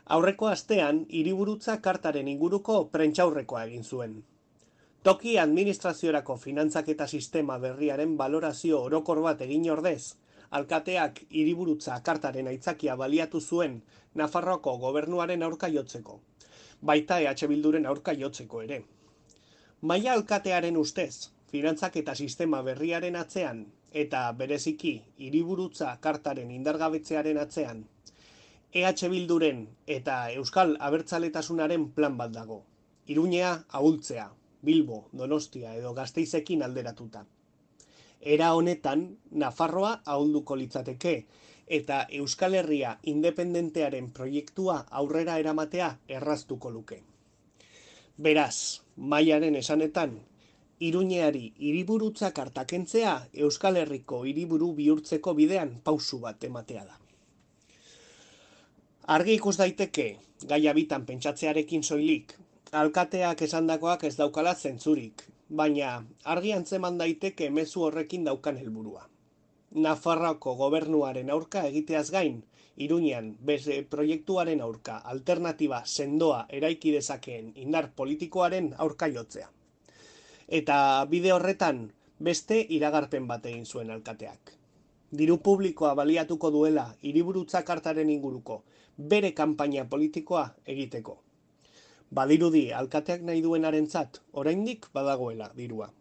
Aurreko 0.06 0.47
astean, 0.47 1.06
hiriburutza 1.08 1.80
kartaren 1.80 2.28
inguruko 2.28 2.89
prentxaurrekoa 2.91 3.63
egin 3.71 3.84
zuen. 3.84 4.19
Toki 5.04 5.38
administraziorako 5.40 6.36
finantzaketa 6.36 7.06
sistema 7.08 7.56
berriaren 7.58 8.18
balorazio 8.18 8.82
orokor 8.84 9.22
bat 9.24 9.42
egin 9.46 9.68
ordez, 9.72 10.16
alkateak 10.58 11.22
hiriburutza 11.30 12.00
kartaren 12.04 12.48
aitzakia 12.52 12.98
baliatu 13.00 13.40
zuen 13.40 13.78
Nafarroako 14.20 14.74
gobernuaren 14.82 15.46
aurka 15.48 15.70
jotzeko. 15.76 16.18
Baita 16.82 17.20
EH 17.24 17.48
Bilduren 17.48 17.86
aurka 17.86 18.14
jotzeko 18.22 18.62
ere. 18.66 18.82
Maia 19.82 20.12
alkatearen 20.14 20.78
ustez, 20.78 21.30
finantzaketa 21.52 22.16
sistema 22.16 22.60
berriaren 22.62 23.16
atzean 23.16 23.62
eta 24.04 24.26
bereziki 24.42 24.92
hiriburutza 25.18 25.94
kartaren 26.02 26.52
indargabetzearen 26.52 27.40
atzean 27.46 27.86
EH 28.74 29.08
Bilduren 29.16 29.64
eta 29.88 30.18
Euskal 30.34 30.76
Abertzaletasunaren 30.90 31.88
plan 31.92 32.18
bat 32.18 32.36
dago. 32.36 32.60
Iruñea 33.08 33.64
ahultzea, 33.70 34.28
Bilbo, 34.65 35.10
Donostia 35.17 35.74
edo 35.74 35.93
Gasteizekin 35.93 36.63
alderatuta. 36.63 37.26
Era 38.22 38.54
honetan, 38.54 39.17
Nafarroa 39.32 40.02
ahulduko 40.06 40.58
litzateke 40.60 41.13
eta 41.78 42.06
Euskal 42.10 42.58
Herria 42.60 42.98
independentearen 43.04 44.10
proiektua 44.12 44.86
aurrera 45.02 45.38
eramatea 45.38 45.89
erraztuko 46.08 46.72
luke. 46.72 47.04
Beraz, 48.17 48.82
maiaren 48.95 49.56
esanetan, 49.56 50.19
Iruñeari 50.80 51.54
hiriburutza 51.60 52.32
kartakentzea 52.32 53.13
Euskal 53.45 53.78
Herriko 53.78 54.24
hiriburu 54.24 54.74
bihurtzeko 54.76 55.34
bidean 55.36 55.74
pausu 55.84 56.19
bat 56.19 56.43
ematea 56.50 56.84
da. 56.86 57.00
Argi 59.15 59.34
ikus 59.39 59.58
daiteke, 59.60 60.06
gaia 60.48 60.74
bitan 60.78 61.06
pentsatzearekin 61.06 61.84
soilik, 61.84 62.32
alkateak 62.72 63.42
esandakoak 63.42 64.04
ez 64.04 64.16
daukala 64.18 64.54
zentzurik, 64.56 65.24
baina 65.50 66.04
argi 66.24 66.54
antzeman 66.54 66.98
daiteke 66.98 67.50
mezu 67.50 67.82
horrekin 67.88 68.24
daukan 68.26 68.58
helburua. 68.58 69.08
Nafarroko 69.72 70.56
gobernuaren 70.56 71.30
aurka 71.30 71.64
egiteaz 71.64 72.10
gain, 72.12 72.44
Iruñean 72.80 73.34
beste 73.44 73.76
proiektuaren 73.84 74.62
aurka 74.62 75.02
alternatiba 75.14 75.82
sendoa 75.86 76.46
eraiki 76.50 76.94
dezakeen 76.96 77.52
indar 77.56 77.90
politikoaren 77.96 78.74
aurka 78.78 79.10
jotzea. 79.16 79.50
Eta 80.48 81.06
bide 81.10 81.34
horretan 81.36 81.82
beste 82.20 82.62
iragarpen 82.78 83.28
bat 83.28 83.46
egin 83.46 83.66
zuen 83.66 83.92
alkateak. 83.92 84.54
Diru 85.12 85.38
publikoa 85.44 85.96
baliatuko 85.96 86.52
duela 86.56 86.86
hiriburutza 87.04 87.64
kartaren 87.64 88.10
inguruko 88.10 88.64
bere 88.98 89.32
kanpaina 89.34 89.86
politikoa 89.86 90.48
egiteko. 90.66 91.18
Badirudi 92.12 92.72
alkateak 92.74 93.22
nahi 93.22 93.41
duenarentzat 93.41 94.22
oraindik 94.34 94.88
badagoela 94.93 95.52
dirua. 95.56 95.91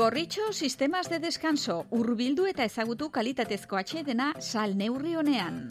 Gorritxo 0.00 0.52
sistemas 0.52 1.08
de 1.10 1.18
descanso 1.18 1.84
urbildu 1.90 2.46
eta 2.46 2.64
ezagutu 2.64 3.10
kalitatezko 3.10 3.76
atxedena 3.80 4.34
sal 4.40 4.76
neurri 4.76 5.16
honean. 5.16 5.66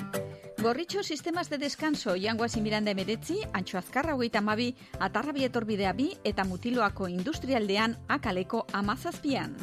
Gorritxo 0.60 1.04
sistemas 1.04 1.50
de 1.50 1.58
descanso 1.58 2.18
jangoa 2.20 2.50
zimiranda 2.50 2.92
emeretzi, 2.92 3.40
antxo 3.54 3.78
azkarra 3.78 4.16
hogeita 4.16 4.42
mabi, 4.42 4.74
atarra 5.00 5.32
bietorbidea 5.32 5.94
bi 5.94 6.10
eta 6.24 6.44
mutiloako 6.44 7.08
industrialdean 7.08 7.96
akaleko 8.08 8.66
amazazpian. 8.74 9.56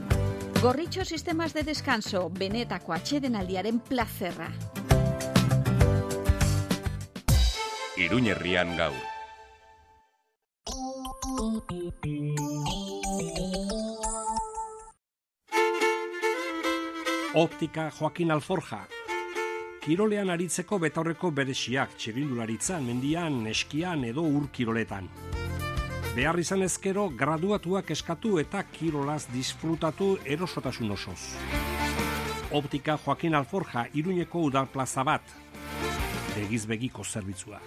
Gorritxo 0.63 1.05
sistemas 1.05 1.53
de 1.53 1.63
descanso, 1.63 2.31
benetako 2.31 2.95
atxeden 2.97 3.37
aldiaren 3.37 3.79
plazerra. 3.79 4.49
Iruñerrian 7.99 8.77
gaur. 8.77 8.93
Optika 17.35 17.91
Joaquin 17.91 18.33
Alforja. 18.33 18.83
Kirolean 19.81 20.29
aritzeko 20.29 20.77
betaurreko 20.83 21.31
beresiak 21.33 21.97
txirindularitzan, 21.97 22.85
mendian, 22.85 23.41
eskian 23.49 24.05
edo 24.05 24.27
ur 24.29 24.51
kiroletan. 24.53 25.09
Behar 26.13 26.37
izan 26.45 26.67
ezkero, 26.69 27.09
graduatuak 27.09 27.95
eskatu 27.97 28.37
eta 28.45 28.61
kirolaz 28.77 29.23
disfrutatu 29.33 30.19
erosotasun 30.37 30.93
osoz. 30.93 31.21
Optika 32.53 33.01
Joaquin 33.01 33.41
Alforja, 33.41 33.89
iruñeko 33.95 34.45
udal 34.51 34.69
plaza 34.69 35.03
bat, 35.03 35.37
begizbegiko 36.37 37.05
zerbitzua. 37.05 37.65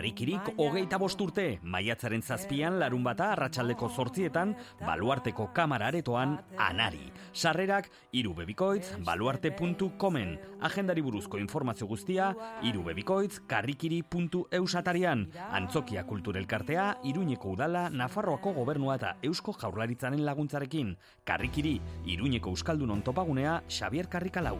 Mundu 0.00 0.16
Karrikirik 0.16 0.54
hogeita 0.56 0.96
bosturte, 0.96 1.58
maiatzaren 1.62 2.22
zazpian 2.22 2.78
larun 2.80 3.02
bata 3.04 3.32
arratsaldeko 3.34 3.88
zortzietan, 3.90 4.54
baluarteko 4.80 5.50
kamara 5.52 5.90
aretoan, 5.90 6.38
anari. 6.56 7.12
Sarrerak, 7.34 7.90
irubebikoitz, 8.12 8.96
baluarte.comen. 9.04 10.38
Agendari 10.62 11.02
buruzko 11.04 11.38
informazio 11.38 11.86
guztia, 11.86 12.32
irubebikoitz, 12.62 13.42
karrikiri.eusatarian. 13.46 15.28
Antzokia 15.52 16.06
kulturelkartea, 16.06 16.96
iruñeko 17.04 17.52
udala, 17.52 17.90
Nafarroako 17.90 18.54
gobernua 18.56 18.96
eta 18.96 19.16
eusko 19.22 19.52
jaurlaritzaren 19.52 20.24
laguntzarekin. 20.24 20.96
Karrikiri, 21.24 21.80
iruñeko 22.06 22.56
euskaldun 22.56 22.96
ontopagunea, 22.96 23.62
Xavier 23.68 24.08
Karrikalau. 24.08 24.56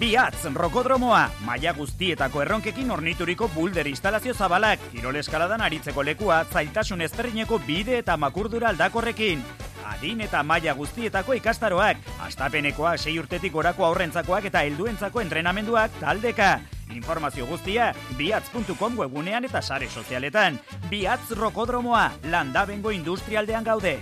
Biatz, 0.00 0.46
rokodromoa, 0.56 1.26
maia 1.44 1.74
guztietako 1.76 2.40
erronkekin 2.40 2.88
ornituriko 2.90 3.50
bulder 3.52 3.86
instalazio 3.86 4.32
zabalak, 4.32 4.80
kirol 4.94 5.18
eskaladan 5.20 5.60
aritzeko 5.60 6.02
lekua, 6.02 6.38
zailtasun 6.48 7.04
ezberdineko 7.04 7.58
bide 7.66 7.98
eta 7.98 8.16
makurdura 8.16 8.70
aldakorrekin. 8.72 9.44
Adin 9.90 10.24
eta 10.24 10.40
maila 10.42 10.72
guztietako 10.78 11.36
ikastaroak, 11.36 12.00
astapenekoak, 12.26 12.98
sei 12.98 13.18
urtetik 13.20 13.52
gorako 13.52 13.84
aurrentzakoak 13.90 14.48
eta 14.48 14.64
helduentzako 14.64 15.20
entrenamenduak 15.20 16.00
taldeka. 16.00 16.54
Informazio 16.96 17.46
guztia, 17.46 17.92
biatz.com 18.18 18.98
webunean 18.98 19.44
eta 19.44 19.60
sare 19.62 19.88
sozialetan. 19.90 20.58
Biatz 20.88 21.36
rokodromoa, 21.36 22.08
landabengo 22.32 22.90
industrialdean 22.90 23.68
gaude. 23.68 23.98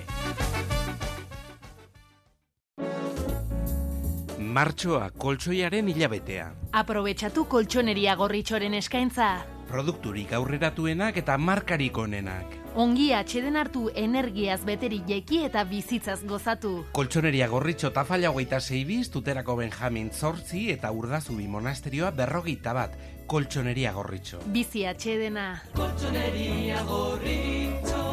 Martxoa 4.48 5.10
koltsoiaren 5.20 5.88
hilabetea. 5.92 6.46
Aprobetxatu 6.80 7.44
koltsoneria 7.52 8.14
gorritxoren 8.16 8.74
eskaintza. 8.78 9.26
Produkturik 9.68 10.32
aurreratuenak 10.32 11.18
eta 11.20 11.36
markarik 11.36 11.98
onenak. 12.00 12.54
Ongi 12.80 13.10
atxeden 13.12 13.58
hartu 13.60 13.90
energiaz 13.94 14.62
beteri 14.64 15.02
jeki 15.08 15.42
eta 15.44 15.64
bizitzaz 15.68 16.22
gozatu. 16.24 16.72
Koltsoneria 16.96 17.48
gorritxo 17.52 17.90
tafalla 17.92 18.30
hogeita 18.32 18.60
zeibiz, 18.60 19.10
tuterako 19.12 19.58
Benjamin 19.60 20.08
Zortzi 20.10 20.70
eta 20.72 20.92
urdazubi 20.96 21.48
monasterioa 21.48 22.10
berrogeita 22.16 22.72
bat. 22.72 22.96
Koltsoneria 23.28 23.92
gorritxo. 23.92 24.40
Bizi 24.54 24.86
atxedena. 24.88 25.50
Koltsoneria 25.76 26.80
gorritxo, 26.88 28.04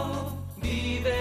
vive 0.60 1.20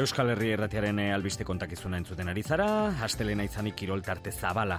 Euskal 0.00 0.30
Herri 0.32 0.54
erratiaren 0.54 0.98
eh, 1.02 1.10
albiste 1.12 1.44
kontakizuna 1.44 1.98
entzuten 2.00 2.30
ari 2.32 2.40
zara, 2.40 2.66
astelena 3.04 3.44
izanik 3.44 3.74
kirol 3.76 4.00
tarte 4.00 4.32
zabala 4.32 4.78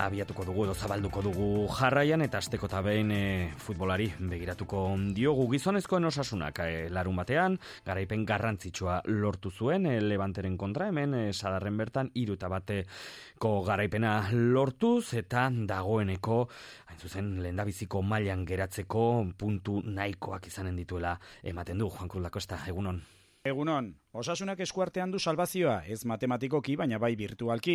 abiatuko 0.00 0.44
dugu 0.44 0.64
edo 0.66 0.74
zabalduko 0.74 1.22
dugu 1.24 1.48
jarraian 1.72 2.22
eta 2.24 2.38
asteko 2.42 2.68
eta 2.68 2.80
behin 2.84 3.10
e, 3.12 3.20
futbolari 3.60 4.06
begiratuko 4.18 4.82
diogu. 5.16 5.46
Gizonezkoen 5.52 6.08
osasunak 6.08 6.60
e, 6.64 6.88
larun 6.92 7.16
batean, 7.16 7.58
garaipen 7.84 8.24
garrantzitsua 8.28 9.00
lortu 9.08 9.50
zuen 9.50 9.86
e, 9.88 9.98
levanteren 10.00 10.56
kontra 10.60 10.88
hemen 10.88 11.14
e, 11.14 11.24
sadarren 11.32 11.76
bertan 11.80 12.10
iru 12.14 12.36
eta 12.36 12.48
bateko 12.52 13.52
garaipena 13.66 14.14
lortuz 14.32 15.14
eta 15.20 15.48
dagoeneko 15.50 16.40
hain 16.86 17.00
zuzen 17.00 17.34
lehendabiziko 17.42 18.02
mailan 18.02 18.44
geratzeko 18.48 19.26
puntu 19.36 19.82
nahikoak 19.84 20.48
izanen 20.52 20.76
dituela 20.76 21.18
ematen 21.42 21.78
du. 21.78 21.90
Juan 21.96 22.08
Cruz 22.08 22.24
Lakosta, 22.24 22.60
egunon. 22.68 23.00
Egunon, 23.46 23.92
Osasunak 24.16 24.62
eskuartean 24.64 25.10
du 25.12 25.18
salvazioa, 25.20 25.82
ez 25.92 26.06
matematikoki, 26.08 26.72
baina 26.80 26.96
bai 26.96 27.10
virtualki. 27.20 27.74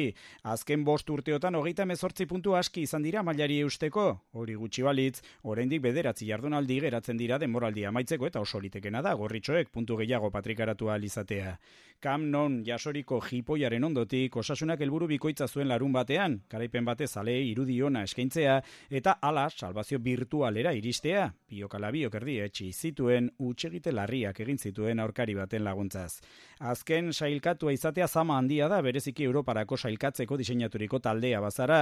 Azken 0.49 0.81
bost 0.87 1.09
urteotan 1.13 1.53
hogeita 1.59 1.85
mezortzi 1.85 2.25
puntu 2.25 2.55
aski 2.57 2.81
izan 2.87 3.05
dira 3.05 3.21
mailari 3.21 3.59
eusteko. 3.61 4.05
Hori 4.33 4.55
gutxi 4.57 4.81
balitz, 4.81 5.21
oraindik 5.43 5.83
bederatzi 5.85 6.31
jardunaldi 6.31 6.79
geratzen 6.87 7.21
dira 7.21 7.37
denboraldia 7.37 7.91
amaitzeko 7.93 8.25
eta 8.31 8.41
oso 8.41 8.59
litekena 8.63 9.03
da 9.05 9.13
gorritxoek 9.21 9.69
puntu 9.69 9.99
gehiago 10.01 10.31
patrikaratu 10.33 10.89
alizatea. 10.89 11.53
Kam 12.01 12.23
non 12.33 12.63
jasoriko 12.65 13.19
jipoiaren 13.21 13.83
ondotik, 13.85 14.33
osasunak 14.41 14.81
helburu 14.81 15.05
bikoitza 15.11 15.45
zuen 15.47 15.67
larun 15.69 15.93
batean, 15.93 16.39
garaipen 16.49 16.87
bate 16.87 17.05
zale 17.05 17.35
irudiona 17.51 18.01
eskaintzea, 18.07 18.55
eta 18.89 19.19
ala 19.21 19.43
salvazio 19.51 19.99
virtualera 20.01 20.73
iristea. 20.73 21.27
Biokala 21.53 21.91
biokerdi 21.93 22.39
etxi 22.47 22.71
zituen, 22.73 23.29
utxegite 23.37 23.93
larriak 23.93 24.41
egin 24.41 24.57
zituen 24.57 25.05
aurkari 25.05 25.37
baten 25.37 25.63
laguntzaz. 25.69 26.23
Azken 26.61 27.09
sailkatua 27.13 27.71
izatea 27.73 28.07
zama 28.07 28.35
handia 28.37 28.67
da, 28.69 28.81
bereziki 28.85 29.25
Europarako 29.25 29.77
sailkatzeko 29.77 30.37
diseinaturiko 30.37 30.99
taldea 31.01 31.39
bazara. 31.41 31.79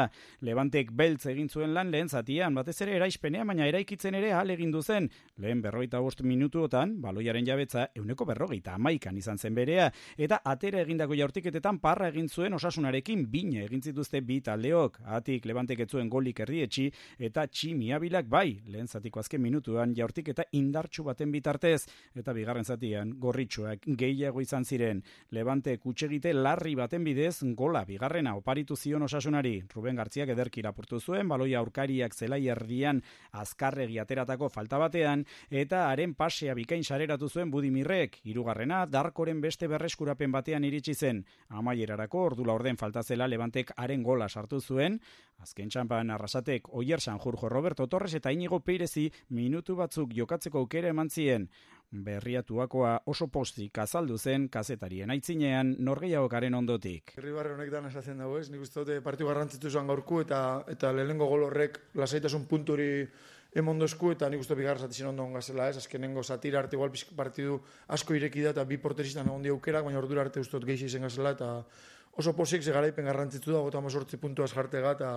Levantek 0.48 0.94
beltz 0.96 1.26
egin 1.34 1.50
zuen 1.50 1.74
lan 1.76 1.92
lehen 1.92 2.08
zatian, 2.08 2.56
batez 2.56 2.78
ere 2.86 2.96
eraispenea, 2.96 3.44
baina 3.44 3.68
eraikitzen 3.68 4.16
ere 4.16 4.32
hal 4.32 4.54
egin 4.56 4.72
duzen. 4.72 5.10
Lehen 5.44 5.62
berroita 5.62 6.00
bost 6.00 6.24
minutuotan, 6.24 6.96
baloiaren 7.04 7.46
jabetza, 7.46 7.90
euneko 7.96 8.26
berrogeita 8.30 8.78
amaikan 8.80 9.18
izan 9.20 9.38
zen 9.38 9.58
berea, 9.58 9.90
eta 10.18 10.40
atera 10.48 10.80
egindako 10.86 11.18
jaurtiketetan 11.20 11.82
parra 11.84 12.08
egin 12.14 12.30
zuen 12.30 12.56
osasunarekin 12.56 13.26
bine 13.32 13.66
egin 13.66 13.84
zituzte 13.84 14.22
bi 14.22 14.40
taldeok. 14.46 15.02
Atik 15.20 15.46
Levantek 15.50 15.84
etzuen 15.84 16.08
golik 16.10 16.40
erdietxi, 16.46 16.88
eta 17.20 17.46
tximiabilak 17.52 18.32
bai, 18.32 18.62
lehen 18.72 18.88
zatiko 18.88 19.20
azken 19.20 19.44
minutuan 19.44 19.94
jaurtiketa 19.96 20.48
indartxu 20.56 21.04
baten 21.04 21.32
bitartez, 21.36 21.84
eta 22.16 22.34
bigarren 22.34 22.64
zatian 22.64 23.12
gorritxoak 23.20 23.88
gehiago 24.00 24.39
izan 24.42 24.66
ziren. 24.66 25.04
Levante 25.32 25.78
kutsegite 25.78 26.34
larri 26.34 26.76
baten 26.76 27.04
bidez 27.04 27.44
gola 27.56 27.84
bigarrena 27.86 28.36
oparitu 28.36 28.76
zion 28.76 29.04
osasunari. 29.04 29.64
Ruben 29.74 29.96
Gartziak 29.96 30.30
ederki 30.30 30.64
lapurtu 30.66 31.00
zuen, 31.00 31.28
baloia 31.28 31.60
aurkariak 31.60 32.14
zelai 32.14 32.48
erdian 32.48 33.02
azkarregi 33.32 34.00
ateratako 34.00 34.50
falta 34.50 34.78
batean, 34.78 35.26
eta 35.50 35.86
haren 35.90 36.14
pasea 36.16 36.54
bikain 36.54 36.84
sareratu 36.84 37.30
zuen 37.30 37.52
budimirrek. 37.52 38.20
Hirugarrena 38.24 38.86
darkoren 38.86 39.42
beste 39.42 39.68
berreskurapen 39.68 40.32
batean 40.32 40.64
iritsi 40.64 40.94
zen. 40.94 41.26
Amaierarako 41.50 42.24
ordula 42.32 42.54
orden 42.54 42.78
falta 42.78 43.04
zela 43.04 43.28
Levantek 43.28 43.74
haren 43.78 44.04
gola 44.04 44.30
sartu 44.30 44.60
zuen, 44.62 45.00
Azken 45.40 45.70
txampan 45.72 46.10
arrasatek 46.12 46.68
Oier 46.76 47.00
Sanjurjo 47.00 47.50
Roberto 47.52 47.88
Torres 47.88 48.12
eta 48.18 48.32
Inigo 48.36 48.60
Peirezi 48.60 49.06
minutu 49.38 49.78
batzuk 49.80 50.12
jokatzeko 50.18 50.66
aukera 50.66 50.92
eman 50.92 51.10
zien 51.10 51.48
berriatuakoa 51.92 53.00
oso 53.06 53.28
posti 53.28 53.70
azaldu 53.82 54.18
zen 54.18 54.48
kazetarien 54.50 55.10
aitzinean 55.10 55.76
norgeiagokaren 55.80 56.54
ondotik. 56.54 57.14
Herribarre 57.18 57.54
honek 57.54 57.72
dan 57.72 57.86
esatzen 57.90 58.18
dago 58.18 58.38
ez, 58.38 58.50
nik 58.50 58.62
uste 58.62 58.80
dute 58.80 59.02
partiu 59.02 59.28
garrantzitu 59.28 59.70
zuan 59.70 59.88
gaurku 59.88 60.22
eta 60.22 60.64
eta 60.68 60.94
lehenengo 60.94 61.28
gol 61.28 61.48
horrek 61.48 61.80
lasaitasun 61.96 62.46
punturi 62.46 63.08
emondozku 63.56 64.12
eta 64.14 64.30
nik 64.30 64.44
uste 64.44 64.56
bigarra 64.56 64.86
zatizien 64.86 65.10
ondo 65.10 65.24
ongazela 65.24 65.70
ez, 65.70 65.78
azkenengo 65.78 66.24
satira 66.24 66.60
arte 66.60 66.76
igual 66.78 66.92
partidu 67.16 67.60
asko 67.88 68.14
ireki 68.14 68.44
da 68.46 68.52
eta 68.52 68.66
bi 68.66 68.78
porteristan 68.78 69.28
egon 69.28 69.42
di 69.42 69.50
aukerak, 69.50 69.84
baina 69.86 70.00
ordura 70.00 70.22
arte 70.22 70.40
ustot 70.40 70.66
geixi 70.66 70.86
izen 70.86 71.02
gazela 71.02 71.32
eta 71.32 71.66
oso 72.14 72.36
posik 72.36 72.62
ze 72.62 72.72
garaipen 72.72 73.06
garrantzitu 73.06 73.52
da, 73.52 73.60
gota 73.60 73.82
mazortzi 73.82 74.18
puntu 74.18 74.44
azjartega 74.44 74.92
eta, 74.92 75.14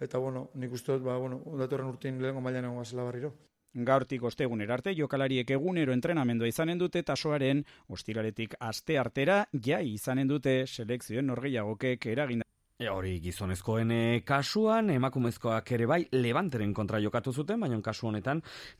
eta 0.00 0.18
bueno, 0.18 0.50
nik 0.54 0.72
uste 0.72 0.92
dut, 0.92 1.04
ba, 1.04 1.16
bueno, 1.16 1.40
datorren 1.56 1.88
urtein 1.88 2.20
lehenengo 2.20 2.40
mailan 2.44 2.68
egon 2.68 2.84
gazela 2.84 3.04
barriro. 3.04 3.32
Gaurtik 3.74 4.24
ostegun 4.26 4.64
erarte 4.64 4.92
jokalariek 4.98 5.50
egunero 5.54 5.92
entrenamendua 5.94 6.48
izanen 6.50 6.80
dute 6.82 7.04
tasoaren 7.06 7.62
ostiraletik 7.96 8.56
aste 8.68 8.98
artera 8.98 9.44
jai 9.68 9.84
izanen 9.92 10.26
dute 10.26 10.56
selekzioen 10.66 11.30
norgeiagokek 11.30 12.06
eraginda. 12.16 12.49
E 12.80 12.88
hori 12.88 13.18
gizonezkoen 13.20 13.90
e, 13.92 14.02
kasuan, 14.24 14.86
emakumezkoak 14.94 15.68
ere 15.76 15.84
bai, 15.84 15.98
levanteren 16.16 16.70
kontra 16.72 16.96
jokatu 17.04 17.34
zuten, 17.36 17.58
baina 17.60 17.76
kasu 17.84 18.06
honetan, 18.08 18.38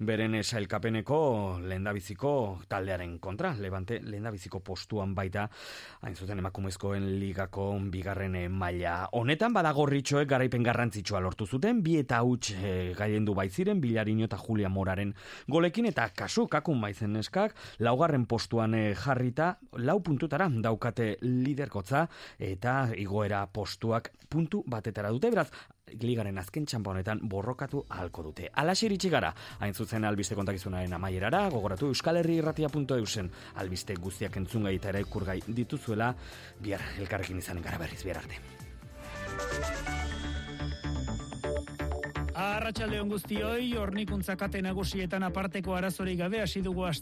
beren 0.08 0.38
esailkapeneko 0.38 1.18
lehendabiziko 1.60 2.30
taldearen 2.70 3.18
kontra, 3.20 3.50
levante 3.60 3.98
lehendabiziko 4.00 4.62
postuan 4.64 5.12
baita, 5.12 5.44
hain 6.00 6.16
zuten 6.16 6.40
emakumezkoen 6.40 7.10
ligako 7.20 7.66
bigarren 7.92 8.38
e, 8.40 8.46
maila. 8.48 8.94
Honetan, 9.20 9.52
badagorritxoek 9.58 10.32
garaipen 10.32 10.64
garrantzitsua 10.64 11.20
lortu 11.20 11.44
zuten, 11.44 11.84
bi 11.84 11.98
eta 12.00 12.22
huts 12.24 12.54
e, 12.56 12.72
gailendu 12.96 13.36
baiziren, 13.36 13.84
bilarino 13.84 14.24
eta 14.30 14.40
Julia 14.40 14.72
Moraren 14.72 15.12
golekin, 15.44 15.90
eta 15.92 16.08
kasu, 16.16 16.46
kakun 16.48 16.80
baizen 16.80 17.20
eskak, 17.20 17.52
laugarren 17.84 18.24
postuan 18.24 18.80
jarrita, 19.04 19.52
lau 19.76 20.00
puntutara 20.00 20.48
daukate 20.56 21.18
liderkotza, 21.20 22.06
eta 22.40 22.80
igoera 22.96 23.44
postu 23.90 24.18
puntu 24.31 24.62
batetara 24.66 25.11
dute, 25.11 25.31
beraz, 25.31 25.48
ligaren 25.98 26.38
azken 26.38 26.66
txampa 26.66 26.92
honetan 26.92 27.18
borrokatu 27.29 27.83
ahalko 27.88 28.22
dute. 28.29 28.48
Alaxe 28.62 28.87
iritsi 28.87 29.11
gara, 29.11 29.33
hain 29.59 29.74
zuzen 29.74 30.07
albiste 30.07 30.37
kontakizunaren 30.38 30.92
amaierara, 30.94 31.48
gogoratu 31.50 31.90
Euskal 31.90 32.20
Herri 32.20 32.38
irratia.eusen 32.38 33.31
albiste 33.57 33.96
guztiak 33.98 34.37
entzungai 34.38 34.76
eta 34.79 34.92
ere 34.94 35.03
kurgai 35.05 35.40
dituzuela, 35.48 36.14
bihar 36.62 36.87
elkarrekin 37.03 37.42
izanen 37.42 37.66
gara 37.66 37.79
berriz, 37.83 38.05
bihar 38.05 38.22
arte. 38.22 38.38
Arratxaldeon 42.40 43.11
guztioi, 43.11 43.74
hornikuntza 43.76 44.37
kate 44.38 44.62
nagusietan 44.64 45.26
aparteko 45.26 45.74
arazorik 45.76 46.22
gabe 46.22 46.40
hasi 46.40 46.62
dugu 46.64 46.87